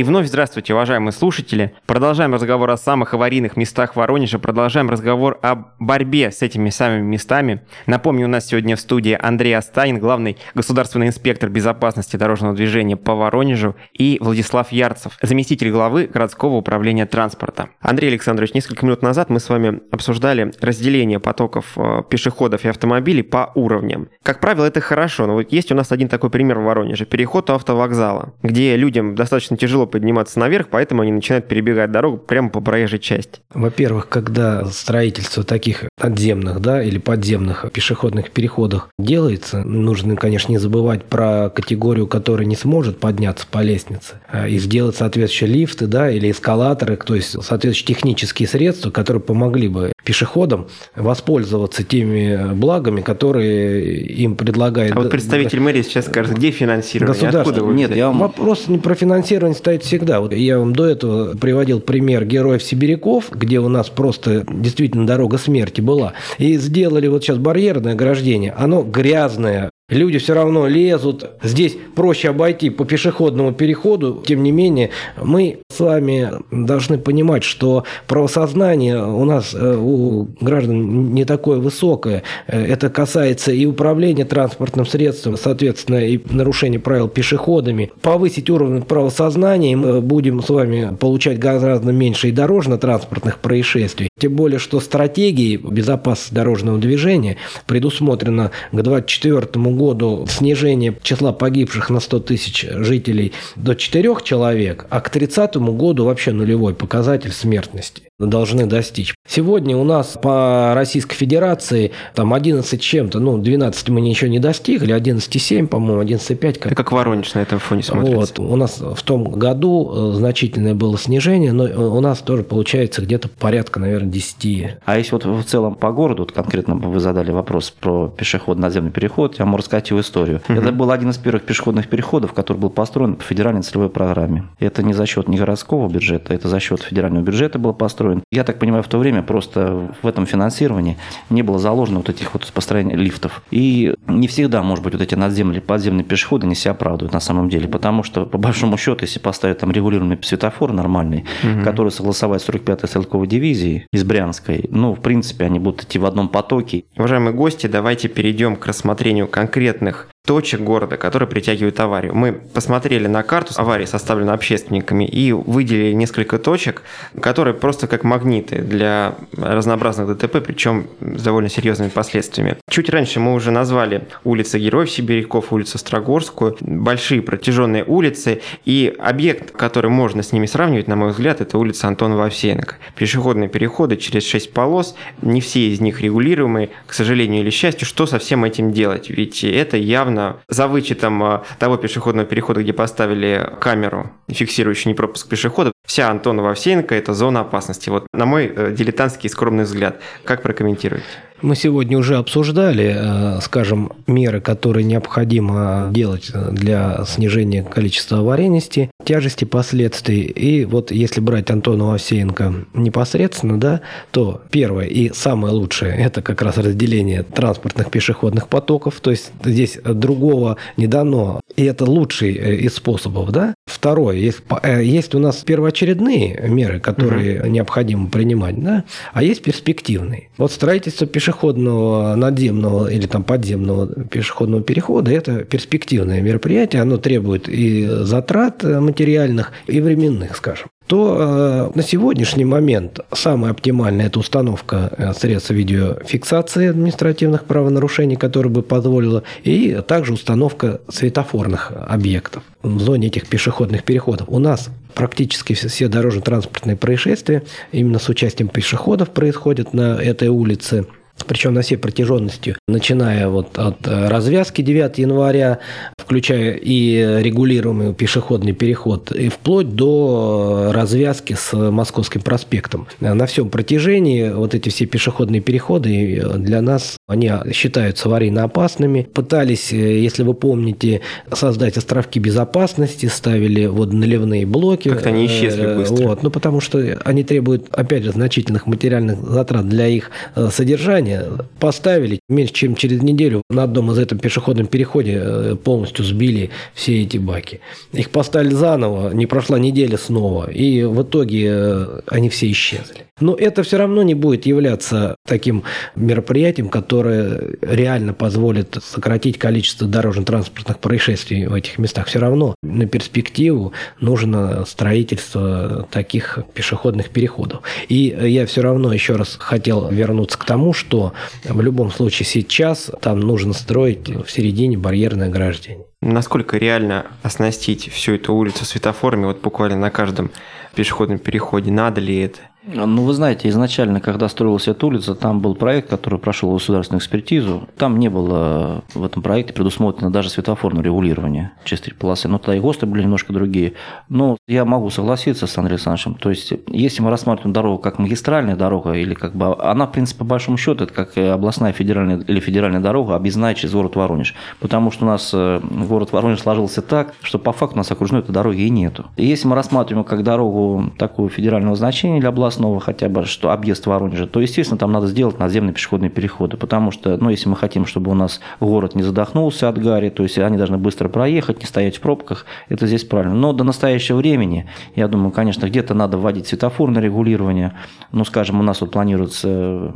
И 0.00 0.02
вновь 0.02 0.28
здравствуйте, 0.28 0.72
уважаемые 0.72 1.12
слушатели. 1.12 1.74
Продолжаем 1.84 2.32
разговор 2.32 2.70
о 2.70 2.78
самых 2.78 3.12
аварийных 3.12 3.58
местах 3.58 3.96
Воронежа, 3.96 4.38
продолжаем 4.38 4.88
разговор 4.88 5.38
о 5.42 5.66
борьбе 5.78 6.32
с 6.32 6.40
этими 6.40 6.70
самыми 6.70 7.02
местами. 7.02 7.60
Напомню, 7.84 8.24
у 8.24 8.30
нас 8.30 8.46
сегодня 8.46 8.76
в 8.76 8.80
студии 8.80 9.14
Андрей 9.20 9.52
Астаин, 9.52 9.98
главный 9.98 10.38
государственный 10.54 11.08
инспектор 11.08 11.50
безопасности 11.50 12.16
дорожного 12.16 12.54
движения 12.54 12.96
по 12.96 13.14
Воронежу, 13.14 13.76
и 13.92 14.16
Владислав 14.22 14.72
Ярцев, 14.72 15.18
заместитель 15.20 15.70
главы 15.70 16.06
городского 16.06 16.54
управления 16.54 17.04
транспорта. 17.04 17.68
Андрей 17.82 18.08
Александрович, 18.08 18.54
несколько 18.54 18.86
минут 18.86 19.02
назад 19.02 19.28
мы 19.28 19.38
с 19.38 19.50
вами 19.50 19.80
обсуждали 19.92 20.50
разделение 20.62 21.20
потоков 21.20 21.76
э, 21.76 22.04
пешеходов 22.08 22.64
и 22.64 22.68
автомобилей 22.68 23.22
по 23.22 23.52
уровням. 23.54 24.08
Как 24.22 24.40
правило, 24.40 24.64
это 24.64 24.80
хорошо, 24.80 25.26
но 25.26 25.34
вот 25.34 25.52
есть 25.52 25.70
у 25.70 25.74
нас 25.74 25.92
один 25.92 26.08
такой 26.08 26.30
пример 26.30 26.58
в 26.58 26.62
Воронеже. 26.62 27.04
Переход 27.04 27.50
автовокзала, 27.50 28.32
где 28.42 28.76
людям 28.76 29.14
достаточно 29.14 29.58
тяжело 29.58 29.89
подниматься 29.90 30.38
наверх, 30.38 30.68
поэтому 30.70 31.02
они 31.02 31.12
начинают 31.12 31.48
перебегать 31.48 31.90
дорогу 31.90 32.18
прямо 32.18 32.50
по 32.50 32.60
проезжей 32.60 32.98
части. 32.98 33.40
Во-первых, 33.52 34.08
когда 34.08 34.64
строительство 34.66 35.44
таких 35.44 35.84
надземных 36.02 36.60
да, 36.60 36.82
или 36.82 36.98
подземных 36.98 37.66
пешеходных 37.72 38.30
переходов 38.30 38.88
делается, 38.98 39.62
нужно, 39.64 40.16
конечно, 40.16 40.52
не 40.52 40.58
забывать 40.58 41.04
про 41.04 41.50
категорию, 41.50 42.06
которая 42.06 42.46
не 42.46 42.56
сможет 42.56 42.98
подняться 42.98 43.46
по 43.50 43.58
лестнице, 43.58 44.14
а 44.28 44.48
и 44.48 44.58
сделать 44.58 44.96
соответствующие 44.96 45.50
лифты 45.50 45.86
да, 45.86 46.10
или 46.10 46.30
эскалаторы, 46.30 46.96
то 46.96 47.14
есть 47.14 47.30
соответствующие 47.30 47.86
технические 47.86 48.48
средства, 48.48 48.90
которые 48.90 49.22
помогли 49.22 49.68
бы 49.68 49.92
пешеходам 50.04 50.68
воспользоваться 50.96 51.84
теми 51.84 52.54
благами, 52.54 53.00
которые 53.00 54.00
им 54.00 54.36
предлагает... 54.36 54.92
А 54.92 54.96
вот 54.96 55.10
представитель 55.10 55.60
мэрии 55.60 55.82
сейчас 55.82 56.06
скажет, 56.06 56.36
где 56.36 56.50
финансирование? 56.50 57.14
Государство. 57.14 57.40
Откуда 57.40 57.64
вы 57.64 57.74
Нет, 57.74 57.94
я 57.94 58.08
вам... 58.08 58.18
вопрос 58.18 58.68
не 58.68 58.78
про 58.78 58.94
финансирование 58.94 59.56
стоит 59.56 59.79
всегда. 59.82 60.20
Вот 60.20 60.32
я 60.32 60.58
вам 60.58 60.74
до 60.74 60.86
этого 60.86 61.36
приводил 61.36 61.80
пример 61.80 62.24
героев-сибиряков, 62.24 63.30
где 63.30 63.58
у 63.58 63.68
нас 63.68 63.88
просто 63.88 64.44
действительно 64.48 65.06
дорога 65.06 65.38
смерти 65.38 65.80
была. 65.80 66.14
И 66.38 66.56
сделали 66.56 67.08
вот 67.08 67.22
сейчас 67.22 67.38
барьерное 67.38 67.92
ограждение. 67.92 68.52
Оно 68.56 68.82
грязное, 68.82 69.70
Люди 69.90 70.18
все 70.18 70.34
равно 70.34 70.68
лезут. 70.68 71.30
Здесь 71.42 71.76
проще 71.96 72.30
обойти 72.30 72.70
по 72.70 72.84
пешеходному 72.84 73.52
переходу. 73.52 74.22
Тем 74.24 74.42
не 74.44 74.52
менее, 74.52 74.90
мы 75.20 75.58
с 75.68 75.80
вами 75.80 76.30
должны 76.52 76.96
понимать, 76.96 77.42
что 77.42 77.84
правосознание 78.06 79.04
у 79.04 79.24
нас, 79.24 79.52
э, 79.52 79.76
у 79.76 80.28
граждан, 80.40 81.12
не 81.12 81.24
такое 81.24 81.58
высокое. 81.58 82.22
Э, 82.46 82.64
это 82.64 82.88
касается 82.88 83.50
и 83.50 83.66
управления 83.66 84.24
транспортным 84.24 84.86
средством, 84.86 85.36
соответственно, 85.36 86.04
и 86.04 86.20
нарушения 86.30 86.78
правил 86.78 87.08
пешеходами. 87.08 87.90
Повысить 88.00 88.48
уровень 88.48 88.82
правосознания, 88.82 89.76
мы 89.76 90.00
будем 90.00 90.40
с 90.40 90.50
вами 90.50 90.94
получать 90.98 91.40
гораздо 91.40 91.90
меньше 91.90 92.28
и 92.28 92.32
дорожно-транспортных 92.32 93.38
происшествий. 93.38 94.08
Тем 94.18 94.36
более, 94.36 94.60
что 94.60 94.78
стратегии 94.78 95.56
безопасности 95.56 96.34
дорожного 96.34 96.78
движения 96.78 97.38
предусмотрено 97.66 98.52
к 98.70 98.74
2024 98.74 99.64
году 99.64 99.79
году 99.80 100.26
снижение 100.28 100.94
числа 101.02 101.32
погибших 101.32 101.88
на 101.88 102.00
100 102.00 102.20
тысяч 102.20 102.66
жителей 102.68 103.32
до 103.56 103.74
4 103.74 104.16
человек, 104.22 104.86
а 104.90 105.00
к 105.00 105.08
30 105.08 105.56
году 105.56 106.04
вообще 106.04 106.32
нулевой 106.32 106.74
показатель 106.74 107.32
смертности 107.32 108.09
должны 108.26 108.66
достичь. 108.66 109.14
Сегодня 109.26 109.76
у 109.76 109.84
нас 109.84 110.18
по 110.20 110.72
Российской 110.74 111.14
Федерации 111.14 111.92
там 112.14 112.34
11 112.34 112.80
чем-то, 112.80 113.18
ну 113.20 113.38
12 113.38 113.88
мы 113.88 114.00
еще 114.00 114.28
не 114.28 114.38
достигли, 114.38 114.94
11,7, 114.94 115.66
по-моему, 115.66 116.02
11,5. 116.02 116.58
Как... 116.58 116.76
как 116.76 116.92
Воронеж 116.92 117.34
на 117.34 117.40
этом 117.40 117.58
фоне 117.58 117.82
смотрится. 117.82 118.34
Вот. 118.36 118.38
У 118.38 118.56
нас 118.56 118.80
в 118.80 119.02
том 119.02 119.24
году 119.24 120.12
э, 120.12 120.16
значительное 120.16 120.74
было 120.74 120.98
снижение, 120.98 121.52
но 121.52 121.64
у 121.64 122.00
нас 122.00 122.18
тоже 122.18 122.42
получается 122.42 123.02
где-то 123.02 123.28
порядка, 123.28 123.80
наверное, 123.80 124.10
10. 124.10 124.78
А 124.84 124.98
если 124.98 125.12
вот 125.12 125.24
в 125.24 125.44
целом 125.44 125.74
по 125.74 125.92
городу, 125.92 126.22
вот 126.22 126.32
конкретно 126.32 126.74
вы 126.74 127.00
задали 127.00 127.30
вопрос 127.30 127.70
про 127.70 128.08
пешеход, 128.08 128.58
наземный 128.58 128.90
переход, 128.90 129.38
я 129.38 129.44
могу 129.44 129.58
рассказать 129.58 129.90
его 129.90 130.00
историю. 130.00 130.40
Угу. 130.48 130.58
Это 130.58 130.72
был 130.72 130.90
один 130.90 131.10
из 131.10 131.18
первых 131.18 131.44
пешеходных 131.44 131.88
переходов, 131.88 132.32
который 132.32 132.58
был 132.58 132.70
построен 132.70 133.16
по 133.16 133.24
федеральной 133.24 133.62
целевой 133.62 133.90
программе. 133.90 134.48
Это 134.58 134.82
не 134.82 134.92
за 134.92 135.06
счет 135.06 135.28
не 135.28 135.38
городского 135.38 135.88
бюджета, 135.88 136.34
это 136.34 136.48
за 136.48 136.60
счет 136.60 136.82
федерального 136.82 137.22
бюджета 137.22 137.58
был 137.58 137.72
построен 137.72 138.09
построен. 138.10 138.24
Я 138.30 138.44
так 138.44 138.58
понимаю, 138.58 138.82
в 138.82 138.88
то 138.88 138.98
время 138.98 139.22
просто 139.22 139.94
в 140.02 140.06
этом 140.06 140.26
финансировании 140.26 140.96
не 141.30 141.42
было 141.42 141.58
заложено 141.58 141.98
вот 141.98 142.08
этих 142.08 142.34
вот 142.34 142.50
построений 142.52 142.96
лифтов. 142.96 143.42
И 143.50 143.94
не 144.06 144.28
всегда, 144.28 144.62
может 144.62 144.84
быть, 144.84 144.94
вот 144.94 145.02
эти 145.02 145.14
надземные, 145.14 145.60
подземные 145.60 146.04
пешеходы 146.04 146.46
не 146.46 146.54
себя 146.54 146.72
оправдывают 146.72 147.12
на 147.12 147.20
самом 147.20 147.48
деле, 147.48 147.68
потому 147.68 148.02
что, 148.02 148.26
по 148.26 148.38
большому 148.38 148.76
счету, 148.76 148.98
если 149.02 149.18
поставить 149.18 149.58
там 149.58 149.70
регулируемый 149.70 150.18
светофор 150.22 150.72
нормальный, 150.72 151.24
угу. 151.42 151.64
который 151.64 151.92
согласовать 151.92 152.42
с 152.42 152.48
45-й 152.48 152.88
стрелковой 152.88 153.26
дивизией 153.26 153.86
из 153.92 154.04
Брянской, 154.04 154.66
ну, 154.70 154.94
в 154.94 155.00
принципе, 155.00 155.44
они 155.44 155.58
будут 155.58 155.84
идти 155.84 155.98
в 155.98 156.06
одном 156.06 156.28
потоке. 156.28 156.84
Уважаемые 156.96 157.34
гости, 157.34 157.66
давайте 157.66 158.08
перейдем 158.08 158.56
к 158.56 158.66
рассмотрению 158.66 159.28
конкретных 159.28 160.08
точек 160.26 160.60
города, 160.60 160.96
которые 160.96 161.28
притягивают 161.28 161.80
аварию. 161.80 162.14
Мы 162.14 162.32
посмотрели 162.32 163.06
на 163.06 163.22
карту 163.22 163.54
аварии, 163.56 163.86
составленную 163.86 164.34
общественниками, 164.34 165.04
и 165.04 165.32
выделили 165.32 165.92
несколько 165.92 166.38
точек, 166.38 166.82
которые 167.20 167.54
просто 167.54 167.86
как 167.86 168.04
магниты 168.04 168.58
для 168.58 169.14
разнообразных 169.36 170.16
ДТП, 170.16 170.36
причем 170.44 170.86
с 171.00 171.22
довольно 171.22 171.48
серьезными 171.48 171.88
последствиями. 171.88 172.58
Чуть 172.68 172.90
раньше 172.90 173.18
мы 173.18 173.34
уже 173.34 173.50
назвали 173.50 174.08
улицы 174.24 174.58
Героев 174.58 174.90
Сибиряков, 174.90 175.52
улицу 175.52 175.78
Строгорскую, 175.78 176.56
большие 176.60 177.22
протяженные 177.22 177.84
улицы, 177.84 178.42
и 178.64 178.94
объект, 178.98 179.52
который 179.52 179.90
можно 179.90 180.22
с 180.22 180.32
ними 180.32 180.46
сравнивать, 180.46 180.86
на 180.86 180.96
мой 180.96 181.10
взгляд, 181.10 181.40
это 181.40 181.58
улица 181.58 181.88
Антона 181.88 182.16
Вовсеенко. 182.16 182.76
Пешеходные 182.94 183.48
переходы 183.48 183.96
через 183.96 184.24
6 184.26 184.52
полос, 184.52 184.94
не 185.22 185.40
все 185.40 185.70
из 185.70 185.80
них 185.80 186.02
регулируемые, 186.02 186.70
к 186.86 186.92
сожалению 186.92 187.40
или 187.40 187.50
счастью, 187.50 187.86
что 187.86 188.06
со 188.06 188.18
всем 188.18 188.44
этим 188.44 188.72
делать? 188.72 189.08
Ведь 189.08 189.42
это 189.42 189.76
явно 189.76 190.09
явно 190.10 190.40
за 190.48 190.66
вычетом 190.66 191.22
э, 191.22 191.40
того 191.58 191.76
пешеходного 191.76 192.26
перехода, 192.26 192.62
где 192.62 192.72
поставили 192.72 193.48
камеру, 193.60 194.10
фиксирующую 194.28 194.92
непропуск 194.92 195.28
пешехода, 195.28 195.72
вся 195.84 196.08
Антонова 196.08 196.52
Овсеенко– 196.52 196.94
это 196.96 197.14
зона 197.14 197.40
опасности. 197.40 197.90
Вот 197.90 198.06
на 198.12 198.26
мой 198.26 198.46
э, 198.54 198.72
дилетантский 198.72 199.28
скромный 199.28 199.64
взгляд. 199.64 200.00
Как 200.24 200.42
прокомментируете? 200.42 201.04
Мы 201.42 201.56
сегодня 201.56 201.96
уже 201.98 202.16
обсуждали, 202.16 202.94
э, 202.96 203.40
скажем, 203.40 203.92
меры, 204.06 204.40
которые 204.40 204.84
необходимо 204.84 205.88
делать 205.90 206.30
для 206.52 207.04
снижения 207.06 207.62
количества 207.62 208.18
аварийности, 208.18 208.90
тяжести 209.04 209.46
последствий. 209.46 210.20
И 210.20 210.64
вот 210.64 210.92
если 210.92 211.20
брать 211.20 211.50
Антона 211.50 211.94
Овсеенко 211.94 212.66
непосредственно, 212.74 213.58
да, 213.58 213.80
то 214.10 214.42
первое 214.50 214.86
и 214.86 215.12
самое 215.12 215.54
лучшее– 215.54 215.94
это 215.98 216.20
как 216.20 216.42
раз 216.42 216.58
разделение 216.58 217.22
транспортных 217.22 217.90
пешеходных 217.90 218.48
потоков. 218.48 219.00
То 219.00 219.10
есть 219.10 219.32
здесь 219.42 219.78
другого 219.82 220.58
не 220.76 220.86
дано. 220.86 221.40
И 221.56 221.64
это 221.64 221.84
лучший 221.84 222.34
э, 222.34 222.54
из 222.56 222.74
способов. 222.74 223.30
Да? 223.30 223.54
Второе, 223.70 224.16
есть, 224.16 224.42
э, 224.62 224.82
есть 224.84 225.14
у 225.14 225.18
нас 225.18 225.36
первоочередные 225.36 226.48
меры, 226.48 226.80
которые 226.80 227.40
угу. 227.40 227.48
необходимо 227.48 228.08
принимать, 228.08 228.62
да? 228.62 228.84
а 229.12 229.22
есть 229.22 229.42
перспективные. 229.42 230.28
Вот 230.36 230.52
строительство 230.52 231.06
пешеходного 231.06 232.14
надземного 232.16 232.88
или 232.88 233.06
там 233.06 233.22
подземного 233.22 233.86
пешеходного 234.04 234.62
перехода– 234.62 235.10
это 235.12 235.44
перспективное 235.44 236.20
мероприятие. 236.20 236.82
Оно 236.82 236.96
требует 236.96 237.48
и 237.48 237.86
затрат 237.86 238.62
материальных, 238.62 239.52
и 239.66 239.80
временных, 239.80 240.36
скажем 240.36 240.68
то 240.90 241.70
э, 241.72 241.76
на 241.76 241.84
сегодняшний 241.84 242.44
момент 242.44 242.98
самая 243.12 243.52
оптимальная 243.52 244.06
это 244.06 244.18
установка 244.18 244.90
э, 244.98 245.12
средств 245.14 245.50
видеофиксации 245.50 246.66
административных 246.66 247.44
правонарушений, 247.44 248.16
которая 248.16 248.52
бы 248.52 248.62
позволила, 248.62 249.22
и 249.44 249.80
также 249.86 250.14
установка 250.14 250.80
светофорных 250.88 251.70
объектов 251.86 252.42
в 252.64 252.80
зоне 252.80 253.06
этих 253.06 253.28
пешеходных 253.28 253.84
переходов. 253.84 254.26
У 254.28 254.40
нас 254.40 254.68
практически 254.94 255.52
все 255.52 255.86
дорожно-транспортные 255.86 256.74
происшествия 256.74 257.44
именно 257.70 258.00
с 258.00 258.08
участием 258.08 258.48
пешеходов 258.48 259.10
происходят 259.10 259.72
на 259.72 259.94
этой 259.94 260.26
улице– 260.26 260.86
причем 261.24 261.54
на 261.54 261.62
всей 261.62 261.76
протяженности, 261.76 262.56
начиная 262.68 263.28
вот 263.28 263.58
от 263.58 263.86
э, 263.86 264.08
развязки 264.08 264.62
9 264.62 264.98
января, 264.98 265.58
включая 265.96 266.52
и 266.52 267.20
регулируемый 267.22 267.94
пешеходный 267.94 268.52
переход, 268.52 269.12
и 269.12 269.28
вплоть 269.28 269.74
до 269.74 270.70
развязки 270.72 271.36
с 271.38 271.52
Московским 271.52 272.20
проспектом. 272.22 272.86
На 273.00 273.26
всем 273.26 273.50
протяжении 273.50 274.30
вот 274.30 274.54
эти 274.54 274.68
все 274.68 274.86
пешеходные 274.86 275.40
переходы 275.40 276.22
для 276.36 276.60
нас, 276.60 276.96
они 277.08 277.30
считаются 277.52 278.08
аварийно 278.08 278.44
опасными. 278.44 279.08
Пытались, 279.12 279.72
э, 279.72 279.98
если 280.00 280.22
вы 280.22 280.34
помните, 280.34 281.00
создать 281.32 281.76
островки 281.76 282.20
безопасности, 282.20 283.06
ставили 283.06 283.66
вот 283.66 283.92
наливные 283.92 284.46
блоки. 284.46 284.88
Как-то 284.88 285.08
они 285.08 285.26
исчезли 285.26 285.64
э, 285.64 285.76
быстро. 285.76 286.08
Вот, 286.08 286.22
ну, 286.22 286.30
потому 286.30 286.60
что 286.60 286.78
они 287.04 287.24
требуют, 287.24 287.68
опять 287.72 288.04
же, 288.04 288.12
значительных 288.12 288.66
материальных 288.66 289.18
затрат 289.20 289.68
для 289.68 289.88
их 289.88 290.10
содержания, 290.50 291.09
здание 291.10 291.46
поставили. 291.58 292.20
Меньше 292.28 292.52
чем 292.52 292.74
через 292.74 293.02
неделю 293.02 293.42
на 293.50 293.64
одном 293.64 293.90
из 293.92 293.98
этом 293.98 294.18
пешеходном 294.18 294.66
переходе 294.66 295.20
э, 295.22 295.56
полностью 295.62 296.04
сбили 296.04 296.50
все 296.74 297.02
эти 297.02 297.18
баки. 297.18 297.60
Их 297.92 298.10
поставили 298.10 298.54
заново, 298.54 299.12
не 299.12 299.26
прошла 299.26 299.58
неделя 299.58 299.98
снова, 299.98 300.50
и 300.50 300.82
в 300.84 301.02
итоге 301.02 301.48
э, 301.50 302.00
они 302.06 302.28
все 302.28 302.50
исчезли. 302.50 303.06
Но 303.20 303.34
это 303.34 303.62
все 303.62 303.76
равно 303.76 304.02
не 304.02 304.14
будет 304.14 304.46
являться 304.46 305.16
таким 305.26 305.64
мероприятием, 305.94 306.68
которое 306.68 307.56
реально 307.60 308.14
позволит 308.14 308.78
сократить 308.82 309.38
количество 309.38 309.86
дорожно-транспортных 309.86 310.78
происшествий 310.78 311.46
в 311.46 311.54
этих 311.54 311.78
местах. 311.78 312.06
Все 312.06 312.18
равно 312.18 312.54
на 312.62 312.86
перспективу 312.86 313.72
нужно 314.00 314.64
строительство 314.64 315.86
таких 315.90 316.38
пешеходных 316.54 317.10
переходов. 317.10 317.60
И 317.88 318.16
я 318.22 318.46
все 318.46 318.62
равно 318.62 318.92
еще 318.92 319.16
раз 319.16 319.36
хотел 319.38 319.88
вернуться 319.90 320.38
к 320.38 320.44
тому, 320.44 320.72
что 320.72 320.99
в 321.44 321.60
любом 321.60 321.90
случае 321.90 322.26
сейчас 322.26 322.90
там 323.00 323.20
нужно 323.20 323.52
строить 323.52 324.08
в 324.08 324.30
середине 324.30 324.76
барьерное 324.78 325.28
ограждение. 325.28 325.86
Насколько 326.02 326.56
реально 326.56 327.06
оснастить 327.22 327.90
всю 327.90 328.14
эту 328.14 328.34
улицу 328.34 328.64
светофорами, 328.64 329.26
вот 329.26 329.40
буквально 329.40 329.76
на 329.76 329.90
каждом 329.90 330.30
пешеходном 330.74 331.18
переходе, 331.18 331.70
надо 331.70 332.00
ли 332.00 332.18
это? 332.20 332.40
Ну, 332.62 333.04
вы 333.04 333.14
знаете, 333.14 333.48
изначально, 333.48 334.00
когда 334.00 334.28
строилась 334.28 334.68
эта 334.68 334.86
улица, 334.86 335.14
там 335.14 335.40
был 335.40 335.54
проект, 335.54 335.88
который 335.88 336.18
прошел 336.18 336.52
государственную 336.52 337.00
экспертизу. 337.00 337.62
Там 337.78 337.98
не 337.98 338.10
было 338.10 338.84
в 338.92 339.02
этом 339.02 339.22
проекте 339.22 339.54
предусмотрено 339.54 340.12
даже 340.12 340.28
светофорное 340.28 340.82
регулирование 340.82 341.52
через 341.64 341.80
три 341.80 341.94
полосы. 341.94 342.28
Но 342.28 342.38
тогда 342.38 342.56
и 342.56 342.60
ГОСТы 342.60 342.84
были 342.84 343.02
немножко 343.02 343.32
другие. 343.32 343.74
Но 344.10 344.36
я 344.46 344.66
могу 344.66 344.90
согласиться 344.90 345.46
с 345.46 345.56
Андреем 345.56 345.76
Александровичем. 345.76 346.14
То 346.14 346.28
есть, 346.28 346.52
если 346.68 347.00
мы 347.00 347.10
рассматриваем 347.10 347.54
дорогу 347.54 347.78
как 347.78 347.98
магистральная 347.98 348.56
дорога, 348.56 348.92
или 348.92 349.14
как 349.14 349.34
бы 349.34 349.56
она, 349.58 349.86
в 349.86 349.92
принципе, 349.92 350.18
по 350.18 350.24
большому 350.26 350.58
счету, 350.58 350.84
это 350.84 350.92
как 350.92 351.16
областная 351.16 351.72
федеральная 351.72 352.18
или 352.18 352.40
федеральная 352.40 352.80
дорога, 352.80 353.16
объездная 353.16 353.54
через 353.54 353.72
город 353.72 353.96
Воронеж. 353.96 354.34
Потому 354.58 354.90
что 354.90 355.06
у 355.06 355.08
нас 355.08 355.30
э, 355.32 355.60
город 355.62 356.12
Воронеж 356.12 356.40
сложился 356.40 356.82
так, 356.82 357.14
что 357.22 357.38
по 357.38 357.52
факту 357.52 357.76
у 357.76 357.78
нас 357.78 357.90
окружной 357.90 358.20
этой 358.20 358.32
дороги 358.32 358.60
и 358.60 358.70
нету. 358.70 359.06
И 359.16 359.24
если 359.24 359.48
мы 359.48 359.54
рассматриваем 359.54 360.04
как 360.04 360.22
дорогу 360.22 360.92
такого 360.98 361.30
федерального 361.30 361.74
значения 361.74 362.20
для 362.20 362.28
областной 362.28 362.49
областного 362.50 362.80
хотя 362.80 363.08
бы, 363.08 363.24
что 363.24 363.50
объезд 363.50 363.86
Воронежа, 363.86 364.26
то, 364.26 364.40
естественно, 364.40 364.78
там 364.78 364.92
надо 364.92 365.06
сделать 365.06 365.38
наземные 365.38 365.72
пешеходные 365.72 366.10
переходы, 366.10 366.56
потому 366.56 366.90
что, 366.90 367.16
ну, 367.16 367.30
если 367.30 367.48
мы 367.48 367.56
хотим, 367.56 367.86
чтобы 367.86 368.10
у 368.10 368.14
нас 368.14 368.40
город 368.58 368.94
не 368.94 369.02
задохнулся 369.02 369.68
от 369.68 369.78
гари, 369.78 370.10
то 370.10 370.22
есть 370.22 370.38
они 370.38 370.56
должны 370.56 370.78
быстро 370.78 371.08
проехать, 371.08 371.60
не 371.60 371.66
стоять 371.66 371.96
в 371.96 372.00
пробках, 372.00 372.46
это 372.68 372.86
здесь 372.86 373.04
правильно. 373.04 373.34
Но 373.34 373.52
до 373.52 373.64
настоящего 373.64 374.16
времени, 374.16 374.66
я 374.96 375.08
думаю, 375.08 375.30
конечно, 375.30 375.66
где-то 375.66 375.94
надо 375.94 376.18
вводить 376.18 376.48
светофорное 376.48 377.02
регулирование. 377.02 377.72
Ну, 378.12 378.24
скажем, 378.24 378.60
у 378.60 378.62
нас 378.62 378.80
вот 378.80 378.90
планируется 378.90 379.92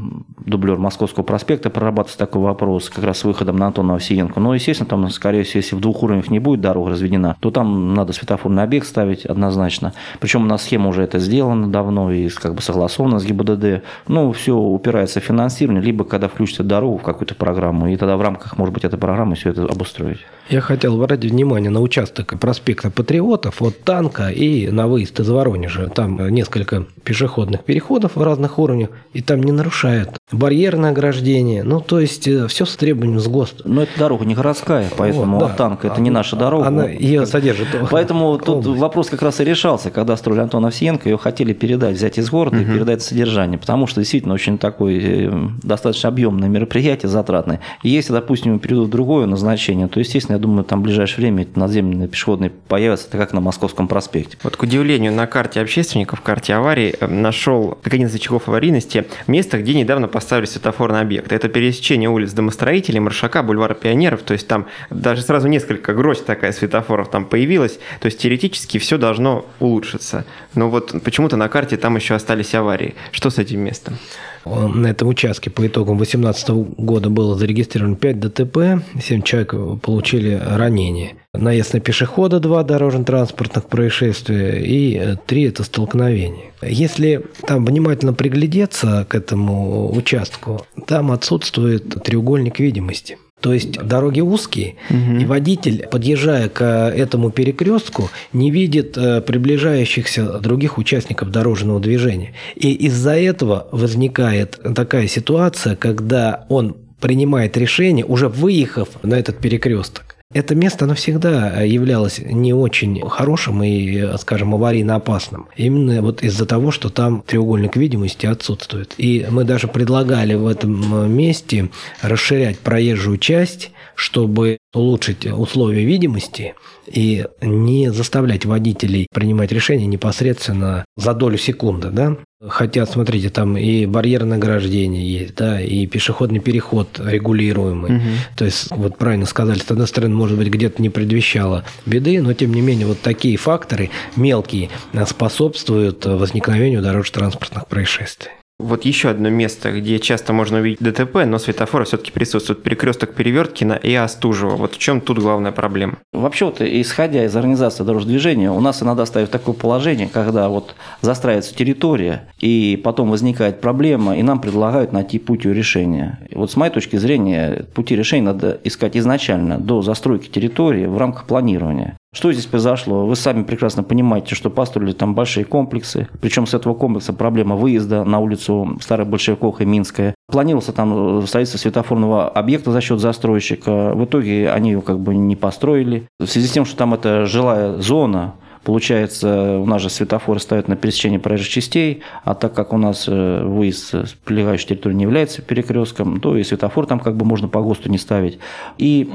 дублер 0.47 0.79
Московского 0.79 1.25
проспекта 1.25 1.71
прорабатывать 1.71 2.19
такой 2.19 2.43
вопрос, 2.43 2.91
как 2.91 3.05
раз 3.05 3.19
с 3.19 3.25
выходом 3.25 3.57
на 3.57 3.67
Антона 3.67 3.95
Овсиенко. 3.95 4.39
Но, 4.41 4.55
естественно, 4.55 4.89
там, 4.89 5.09
скорее 5.11 5.43
всего, 5.43 5.59
если 5.59 5.77
в 5.77 5.81
двух 5.81 6.03
уровнях 6.03 6.31
не 6.31 6.39
будет 6.39 6.61
дорога 6.61 6.91
разведена, 6.91 7.37
то 7.41 7.51
там 7.51 7.95
надо 7.95 8.13
светофорный 8.13 8.63
объект 8.63 8.87
ставить 8.87 9.27
однозначно. 9.27 9.93
Причем 10.21 10.45
у 10.45 10.47
нас 10.47 10.63
схема 10.63 10.89
уже 10.89 11.03
это 11.03 11.19
сделана 11.19 11.69
давно 11.69 12.13
и 12.13 12.29
как 12.45 12.55
бы 12.55 12.61
согласовано 12.61 13.19
с 13.19 13.25
ГИБДД. 13.25 13.83
Ну, 14.07 14.33
все 14.33 14.55
упирается 14.55 15.19
в 15.21 15.25
финансирование, 15.25 15.83
либо 15.83 16.05
когда 16.05 16.29
включат 16.29 16.67
дорогу 16.67 16.99
в 16.99 17.03
какую-то 17.03 17.35
программу, 17.35 17.89
и 17.89 17.97
тогда 17.97 18.19
в 18.19 18.23
рамках, 18.23 18.59
может 18.59 18.75
быть, 18.75 18.85
этой 18.85 18.99
программы 18.99 19.35
все 19.35 19.49
это 19.49 19.65
обустроить. 19.65 20.19
Я 20.51 20.61
хотел 20.61 21.03
обратить 21.03 21.31
внимание 21.31 21.71
на 21.71 21.81
участок 21.81 22.39
проспекта 22.39 22.91
Патриотов 22.91 23.63
от 23.63 23.83
Танка 23.83 24.29
и 24.29 24.69
на 24.69 24.89
выезд 24.89 25.19
из 25.21 25.31
Воронежа. 25.31 25.89
Там 25.89 26.29
несколько 26.29 26.85
пешеходных 27.03 27.65
переходов 27.65 28.17
в 28.17 28.23
разных 28.23 28.59
уровнях, 28.59 28.91
и 29.15 29.23
там 29.23 29.43
не 29.43 29.53
нарушают 29.53 30.11
барьерное 30.31 30.91
ограждение. 30.91 31.63
Ну, 31.63 31.81
то 31.81 31.99
есть, 31.99 32.29
э, 32.29 32.47
все 32.49 32.67
с 32.67 32.77
требованием 32.77 33.21
с 33.21 33.27
ГОСТ. 33.27 33.63
Но 33.65 33.85
эта 33.85 33.99
дорога 33.99 34.27
не 34.27 34.35
городская, 34.35 34.91
поэтому 34.97 35.39
вот, 35.39 35.49
да. 35.49 35.55
Танка– 35.55 35.87
это 35.89 36.01
не 36.03 36.11
наша 36.11 36.37
дорога. 36.37 36.67
Она 36.67 36.89
ее 36.89 37.25
содержит. 37.25 37.69
Поэтому 37.91 38.37
тут 38.39 38.67
вопрос 38.67 39.09
как 39.09 39.23
раз 39.23 39.41
и 39.41 39.45
решался, 39.45 39.91
когда 39.91 40.15
строили 40.17 40.41
Антон 40.41 40.67
Овсиенко, 40.67 41.09
ее 41.09 41.17
хотели 41.17 41.55
передать, 41.55 41.97
взять 41.97 42.19
из 42.19 42.31
Мгм. 42.43 42.61
и 42.61 42.65
передать 42.65 43.03
содержание, 43.03 43.59
потому 43.59 43.87
что 43.87 44.01
действительно 44.01 44.35
очень 44.35 44.59
такое 44.59 45.01
э, 45.01 45.49
достаточно 45.63 46.09
объемное 46.09 46.49
мероприятие, 46.49 47.09
затратное. 47.09 47.61
И 47.83 47.89
если, 47.89 48.13
допустим, 48.13 48.59
перейдут 48.59 48.89
в 48.89 48.91
другое 48.91 49.27
назначение, 49.27 49.89
то, 49.89 50.01
естественно, 50.01 50.37
я 50.37 50.41
думаю, 50.41 50.65
там 50.65 50.81
в 50.81 50.83
ближайшее 50.83 51.19
время 51.19 51.47
надземные 51.55 52.09
пешеходные 52.09 52.51
появятся, 52.69 53.09
это 53.09 53.19
как 53.19 53.33
на 53.33 53.41
Московском 53.41 53.89
проспекте. 53.89 54.37
Вот, 54.43 54.57
к 54.57 54.63
удивлению, 54.63 55.13
на 55.13 55.27
карте 55.27 55.61
общественников, 55.61 56.21
карте 56.21 56.55
аварий, 56.55 56.95
э, 56.99 57.07
нашел, 57.07 57.79
один 57.85 58.07
из 58.07 58.15
очагов 58.15 58.49
аварийности, 58.49 59.05
место, 59.27 59.59
где 59.59 59.75
недавно 59.75 60.09
поставили 60.09 60.47
светофорный 60.47 61.01
объект. 61.01 61.33
Это 61.33 61.49
пересечение 61.49 62.09
улиц 62.09 62.33
Домостроителей, 62.33 63.01
Маршака, 63.01 63.43
Бульвара 63.43 63.75
Пионеров. 63.75 64.23
То 64.23 64.33
есть 64.33 64.49
там 64.49 64.67
даже 64.91 65.23
сразу 65.23 65.49
несколько 65.49 65.95
гроздь 65.95 66.25
такая 66.25 66.53
светофоров 66.53 67.11
там 67.11 67.25
появилась. 67.25 67.79
То 68.01 68.07
есть 68.07 68.19
теоретически 68.19 68.79
все 68.79 68.99
должно 68.99 69.45
улучшиться. 69.61 70.25
Но 70.55 70.71
вот 70.71 70.95
почему-то 71.03 71.37
на 71.37 71.49
карте 71.49 71.77
там 71.77 71.97
еще 71.97 72.15
остались 72.25 72.55
аварии. 72.55 72.95
Что 73.13 73.29
с 73.29 73.39
этим 73.39 73.61
местом? 73.61 73.99
На 74.47 74.89
этом 74.89 75.09
участке 75.09 75.51
по 75.51 75.67
итогам 75.67 75.97
2018 75.99 76.49
года 76.79 77.11
было 77.11 77.37
зарегистрировано 77.37 77.97
5 77.97 78.21
ДТП, 78.21 78.59
7 79.01 79.23
человек 79.23 79.55
получили 79.81 80.41
ранения. 80.43 81.13
Наезд 81.35 81.75
на 81.75 81.81
пешехода, 81.81 82.41
2 82.41 82.65
дорожно-транспортных 82.65 83.67
происшествия 83.67 84.63
и 84.63 85.17
3 85.27 85.43
это 85.45 85.65
столкновения. 85.65 86.53
Если 86.63 87.25
там 87.47 87.65
внимательно 87.65 88.13
приглядеться 88.13 89.07
к 89.09 89.15
этому 89.15 89.95
участку, 89.95 90.65
там 90.87 91.13
отсутствует 91.13 92.03
треугольник 92.03 92.59
видимости. 92.59 93.19
То 93.41 93.53
есть 93.53 93.73
дороги 93.73 94.21
узкие, 94.21 94.77
и 94.89 95.27
водитель, 95.27 95.87
подъезжая 95.91 96.49
к 96.49 96.65
этому 96.65 97.31
перекрестку, 97.31 98.11
не 98.33 98.51
видит 98.51 98.97
э, 98.97 99.21
приближающихся 99.21 100.39
других 100.39 100.79
участников 100.79 101.31
дорожного 101.31 101.79
движения. 101.79 102.33
И 102.55 102.73
из-за 102.87 103.19
этого 103.19 103.69
возникает 103.71 104.59
такая 104.75 105.09
ситуация, 105.09 105.77
когда 105.77 106.47
он 106.49 106.77
принимает 107.01 107.55
решение, 107.59 108.07
уже 108.07 108.31
выехав 108.31 108.89
на 109.03 109.17
этот 109.17 109.37
перекресток. 109.39 110.14
Это 110.35 110.55
место, 110.57 110.85
оно 110.85 110.95
всегда 110.95 111.63
являлось 111.63 112.19
не 112.19 112.53
очень 112.53 113.01
хорошим 113.09 113.63
и, 113.63 114.17
скажем, 114.19 114.55
аварийно 114.55 114.97
опасным. 114.97 115.47
Именно 115.57 116.03
вот 116.03 116.23
из-за 116.23 116.45
того, 116.45 116.73
что 116.73 116.91
там 116.91 117.23
треугольник 117.23 117.77
видимости 117.77 118.27
отсутствует. 118.27 118.95
И 118.99 119.27
мы 119.31 119.45
даже 119.45 119.69
предлагали 119.69 120.35
в 120.35 120.47
этом 120.47 121.11
месте 121.11 121.71
расширять 122.03 122.59
проезжую 122.59 123.19
часть, 123.19 123.71
чтобы 123.95 124.59
улучшить 124.75 125.27
условия 125.27 125.85
видимости 125.85 126.55
и 126.87 127.25
не 127.41 127.93
заставлять 127.93 128.45
водителей 128.45 129.07
принимать 129.13 129.53
решения 129.53 129.87
непосредственно 129.87 130.85
за 130.97 131.15
долю 131.15 131.39
секунды, 131.39 131.91
да? 131.91 132.17
Хотя, 132.47 132.85
смотрите, 132.85 133.31
там 133.31 133.57
и 133.57 133.87
барьерное 133.87 134.37
ограждение 134.37 135.11
есть, 135.11 135.35
да, 135.35 135.61
и 135.61 135.87
пешеходный 135.87 136.41
переход 136.41 137.01
регулируемый. 137.03 137.93
Мгм. 137.93 138.09
То 138.37 138.45
есть, 138.45 138.71
вот 138.71 138.99
правильно 138.99 139.25
сказали, 139.25 139.59
с 139.59 139.71
одной 139.71 139.87
стороны, 139.87 140.15
может 140.15 140.37
быть, 140.37 140.49
где-то 140.49 140.83
не 140.83 140.91
предвещало 140.91 141.65
беды, 141.87 142.21
но 142.21 142.35
тем 142.35 142.53
не 142.53 142.61
менее, 142.61 142.87
вот 142.87 143.01
такие 143.01 143.39
факторы 143.39 143.89
мелкие 144.17 144.69
способствуют 145.07 146.05
возникновению 146.05 146.83
дорожно-транспортных 146.83 147.67
происшествий. 147.67 148.33
Вот 148.61 148.85
еще 148.85 149.11
одно 149.11 149.31
место, 149.31 149.73
где 149.73 149.99
часто 149.99 150.33
можно 150.33 150.59
увидеть 150.59 150.79
ДТП, 150.79 151.25
но 151.27 151.39
светофоры 151.39 151.85
все-таки 151.85 152.13
присутствуют. 152.13 152.63
Перекресток 152.63 153.15
Переверткина 153.15 153.73
и 153.73 153.93
Остужева. 153.95 154.55
Вот 154.57 154.77
в 154.77 154.79
чем 154.79 155.01
тут 155.01 155.19
главная 155.19 155.51
проблема? 155.51 155.99
Вообще, 156.13 156.45
вот, 156.45 156.61
исходя 156.61 157.25
из 157.25 157.35
организации 157.35 157.83
дорожного 157.83 158.13
движения, 158.13 158.53
у 158.53 158.61
нас 158.61 158.81
иногда 158.81 159.07
ставят 159.07 159.33
такое 159.33 159.57
положение, 159.57 160.09
когда 160.09 160.49
вот 160.49 160.77
застраивается 161.01 161.55
территория, 161.55 162.29
и 162.41 162.81
потом 162.83 163.11
возникает 163.11 163.61
проблема, 163.61 164.17
и 164.17 164.23
нам 164.23 164.41
предлагают 164.41 164.93
найти 164.93 165.19
путь 165.19 165.45
решения. 165.45 166.21
И 166.31 166.37
вот 166.37 166.51
с 166.51 166.57
моей 166.57 166.73
точки 166.73 166.97
зрения, 166.97 167.67
пути 167.75 167.97
решения 167.97 168.23
надо 168.23 168.61
искать 168.63 168.97
изначально, 168.97 169.59
до 169.59 169.83
застройки 169.83 170.29
территории 170.29 170.87
в 170.87 170.97
рамках 170.97 171.27
планирования. 171.27 171.97
Что 172.15 172.33
здесь 172.33 172.47
произошло? 172.47 173.07
Вы 173.07 173.17
сами 173.17 173.43
прекрасно 173.43 173.83
понимаете, 173.83 174.37
что 174.37 174.49
построили 174.49 174.93
там 174.93 175.17
большие 175.17 175.45
комплексы. 175.45 176.07
Причем 176.21 176.47
с 176.47 176.55
этого 176.55 176.73
комплекса 176.73 177.13
проблема 177.13 177.57
выезда 177.57 178.05
на 178.05 178.21
улицу 178.21 178.79
Старых 178.81 179.09
Большевиков 179.09 179.61
и 179.61 179.65
Минская. 179.65 180.15
Планировался 180.31 180.73
там 180.73 181.27
строительство 181.27 181.59
светофорного 181.59 182.29
объекта 182.29 182.71
за 182.71 182.81
счет 182.81 183.01
застройщика. 183.01 183.95
В 183.95 184.05
итоге 184.05 184.49
они 184.53 184.71
его 184.71 184.81
как 184.81 185.01
бы 185.01 185.17
не 185.17 185.35
построили. 185.35 186.07
В 186.21 186.27
связи 186.27 186.47
с 186.47 186.53
тем, 186.53 186.65
что 186.65 186.77
там 186.77 186.95
это 186.95 187.27
жилая 187.27 187.79
зона, 187.79 188.35
Получается, 188.65 189.59
у 189.59 189.67
нас 189.67 189.83
же 189.83 189.91
светофоры 189.91 190.41
ставят 190.41 190.69
на 190.69 190.77
пересечение 190.77 191.21
проезжих 191.21 191.49
частей, 191.49 192.03
а 192.25 192.35
так 192.35 192.55
как 192.55 192.73
у 192.73 192.79
нас 192.79 193.05
э, 193.07 193.45
выезд 193.45 193.95
с 193.95 194.15
прилегающей 194.25 194.69
территории 194.69 194.95
не 194.95 195.03
является 195.03 195.43
перекрестком, 195.43 196.19
то 196.19 196.37
и 196.37 196.43
светофор 196.43 196.87
там 196.87 196.99
как 196.99 197.17
бы 197.17 197.27
можно 197.27 197.47
по 197.47 197.61
ГОСТу 197.61 197.91
не 197.91 197.99
ставить. 197.99 198.39
И, 198.79 199.09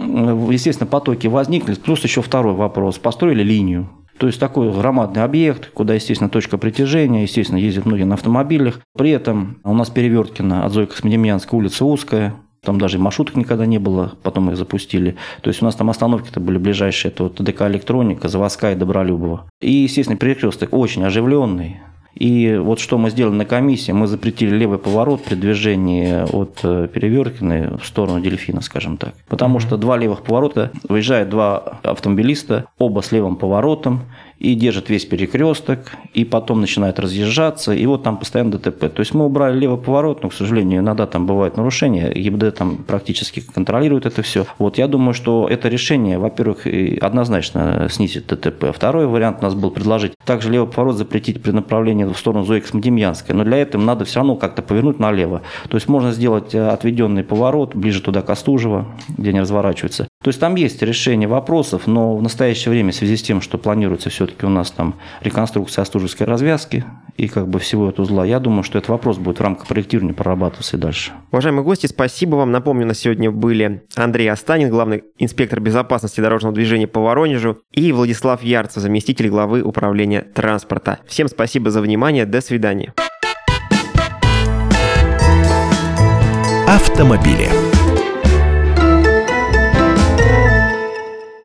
естественно, 0.52 0.88
потоки 0.88 1.26
возникли. 1.28 1.74
Плюс 1.74 2.04
еще 2.04 2.22
второй 2.22 2.54
вопрос. 2.54 3.00
Построили 3.00 3.42
линию. 3.42 3.90
То 4.20 4.28
есть 4.28 4.40
такой 4.40 4.72
громадный 4.72 5.24
объект, 5.24 5.72
куда, 5.72 5.94
естественно, 5.94 6.30
точка 6.30 6.58
притяжения, 6.58 7.24
естественно, 7.24 7.58
ездят 7.58 7.86
многие 7.86 8.04
на 8.04 8.16
автомобилях. 8.16 8.82
При 8.96 9.12
этом 9.12 9.60
у 9.64 9.74
нас 9.74 9.90
Переверткина 9.90 10.66
от 10.66 10.74
Зои 10.74 10.86
Космодемьянской 10.86 11.58
улица 11.58 11.86
узкая, 11.86 12.36
там 12.62 12.80
даже 12.80 13.00
маршруток 13.00 13.36
никогда 13.36 13.66
не 13.66 13.78
было, 13.78 14.14
потом 14.24 14.52
их 14.52 14.58
запустили. 14.58 15.16
То 15.42 15.50
есть 15.50 15.62
у 15.62 15.66
нас 15.66 15.76
там 15.76 15.90
остановки-то 15.90 16.40
были 16.40 16.58
ближайшие, 16.58 17.12
это 17.12 17.24
вот 17.24 17.42
ДК 17.42 17.62
«Электроника», 17.64 18.28
Заводская 18.28 18.74
и 18.74 18.76
Добролюбова. 18.76 19.46
И, 19.62 19.72
естественно, 19.72 20.18
перекресток 20.18 20.74
очень 20.74 21.04
оживленный. 21.04 21.80
И 22.16 22.60
вот 22.62 22.80
что 22.80 22.98
мы 22.98 23.10
сделали 23.10 23.36
на 23.36 23.46
комиссии, 23.46 23.92
мы 23.92 24.08
запретили 24.08 24.56
левый 24.56 24.78
поворот 24.78 25.24
при 25.24 25.36
движении 25.36 26.24
от 26.32 26.62
Переверкиной 26.92 27.78
в 27.78 27.86
сторону 27.86 28.20
Дельфина, 28.20 28.62
скажем 28.62 28.98
так. 28.98 29.14
Потому 29.28 29.60
что 29.60 29.78
два 29.78 29.98
левых 29.98 30.24
поворота, 30.24 30.72
выезжают 30.88 31.30
два 31.30 31.80
автомобилиста, 31.84 32.66
оба 32.78 33.02
с 33.02 33.12
левым 33.12 33.36
поворотом, 33.36 34.02
и 34.38 34.56
держит 34.56 34.90
весь 34.90 35.06
перекресток, 35.06 35.92
и 36.14 36.24
потом 36.24 36.62
начинает 36.62 36.98
разъезжаться, 36.98 37.74
и 37.74 37.86
вот 37.86 38.04
там 38.04 38.18
постоянно 38.18 38.52
ДТП. 38.52 38.88
То 38.90 39.02
есть 39.02 39.14
мы 39.14 39.26
убрали 39.26 39.60
левый 39.60 39.78
поворот, 39.78 40.24
но, 40.24 40.30
к 40.30 40.34
сожалению, 40.34 40.80
иногда 40.80 41.08
там 41.08 41.28
бывают 41.28 41.58
нарушения, 41.58 42.10
ГИБД 42.14 42.56
там 42.56 42.78
практически 42.78 43.42
контролирует 43.42 44.06
это 44.06 44.22
все. 44.22 44.46
Вот 44.58 44.78
я 44.78 44.88
думаю, 44.88 45.14
что 45.14 45.48
это 45.50 45.68
решение, 45.68 46.18
во-первых, 46.20 46.66
однозначно 47.02 47.88
снизит 47.90 48.28
ДТП. 48.28 48.74
Второй 48.74 49.08
вариант 49.08 49.40
у 49.42 49.44
нас 49.44 49.56
был 49.56 49.72
предложить 49.72 50.14
также 50.24 50.50
левый 50.50 50.70
поворот 50.70 50.96
запретить 50.96 51.44
при 51.44 51.52
направлении 51.52 52.06
в 52.14 52.18
сторону 52.20 52.44
Зои 52.46 52.60
Космодемьянской, 52.60 53.36
но 53.36 53.44
для 53.44 53.58
этого 53.58 53.82
надо 53.82 54.06
все 54.06 54.20
равно 54.20 54.36
как-то 54.36 54.62
повернуть 54.62 55.00
налево. 55.00 55.42
То 55.70 55.76
есть 55.76 55.88
можно 55.88 56.12
сделать 56.12 56.54
отведенный 56.56 57.24
поворот 57.24 57.76
ближе 57.76 58.02
туда 58.02 58.22
к 58.22 58.30
Остужево, 58.30 58.88
где 59.18 59.30
они 59.30 59.42
разворачиваются. 59.42 60.08
То 60.24 60.30
есть 60.30 60.40
там 60.40 60.56
есть 60.56 60.82
решение 60.82 61.28
вопросов, 61.28 61.88
но 61.88 62.16
в 62.16 62.22
настоящее 62.22 62.72
время 62.72 62.92
в 62.92 62.96
связи 62.96 63.16
с 63.16 63.22
тем, 63.22 63.42
что 63.42 63.58
планируется 63.58 64.10
все-таки 64.10 64.46
у 64.46 64.50
нас 64.50 64.72
там 64.72 64.96
реконструкция 65.22 65.84
Остужевской 65.84 66.26
развязки 66.26 66.84
и 67.20 67.28
как 67.28 67.50
бы 67.50 67.60
всего 67.60 67.90
этого 67.90 68.06
узла, 68.06 68.26
я 68.26 68.40
думаю, 68.40 68.64
что 68.64 68.78
этот 68.78 68.90
вопрос 68.90 69.18
будет 69.18 69.40
в 69.40 69.42
рамках 69.42 69.68
проектирования 69.68 70.14
прорабатываться 70.14 70.78
и 70.78 70.80
дальше. 70.80 71.12
Уважаемые 71.32 71.66
гости, 71.66 71.86
спасибо 71.88 72.38
вам. 72.38 72.52
Напомню, 72.52 72.86
на 72.86 72.94
сегодня 72.94 73.30
были 73.30 73.84
Андрей 73.96 74.32
Останин, 74.32 74.70
главный 74.70 75.04
инспектор 75.18 75.60
безопасности 75.60 76.22
дорожного 76.22 76.56
движения 76.56 76.88
по 76.88 77.02
Воронежу, 77.02 77.60
и 77.74 77.92
Владислав 77.92 78.42
Ярцев, 78.42 78.82
заместитель 78.82 79.28
главы 79.28 79.64
управления 79.64 80.22
транспорта. 80.22 81.00
Всем 81.08 81.28
спасибо 81.28 81.72
за 81.72 81.82
внимание. 81.82 82.26
До 82.26 82.40
свидания. 82.40 82.94
Автомобили. 86.68 87.79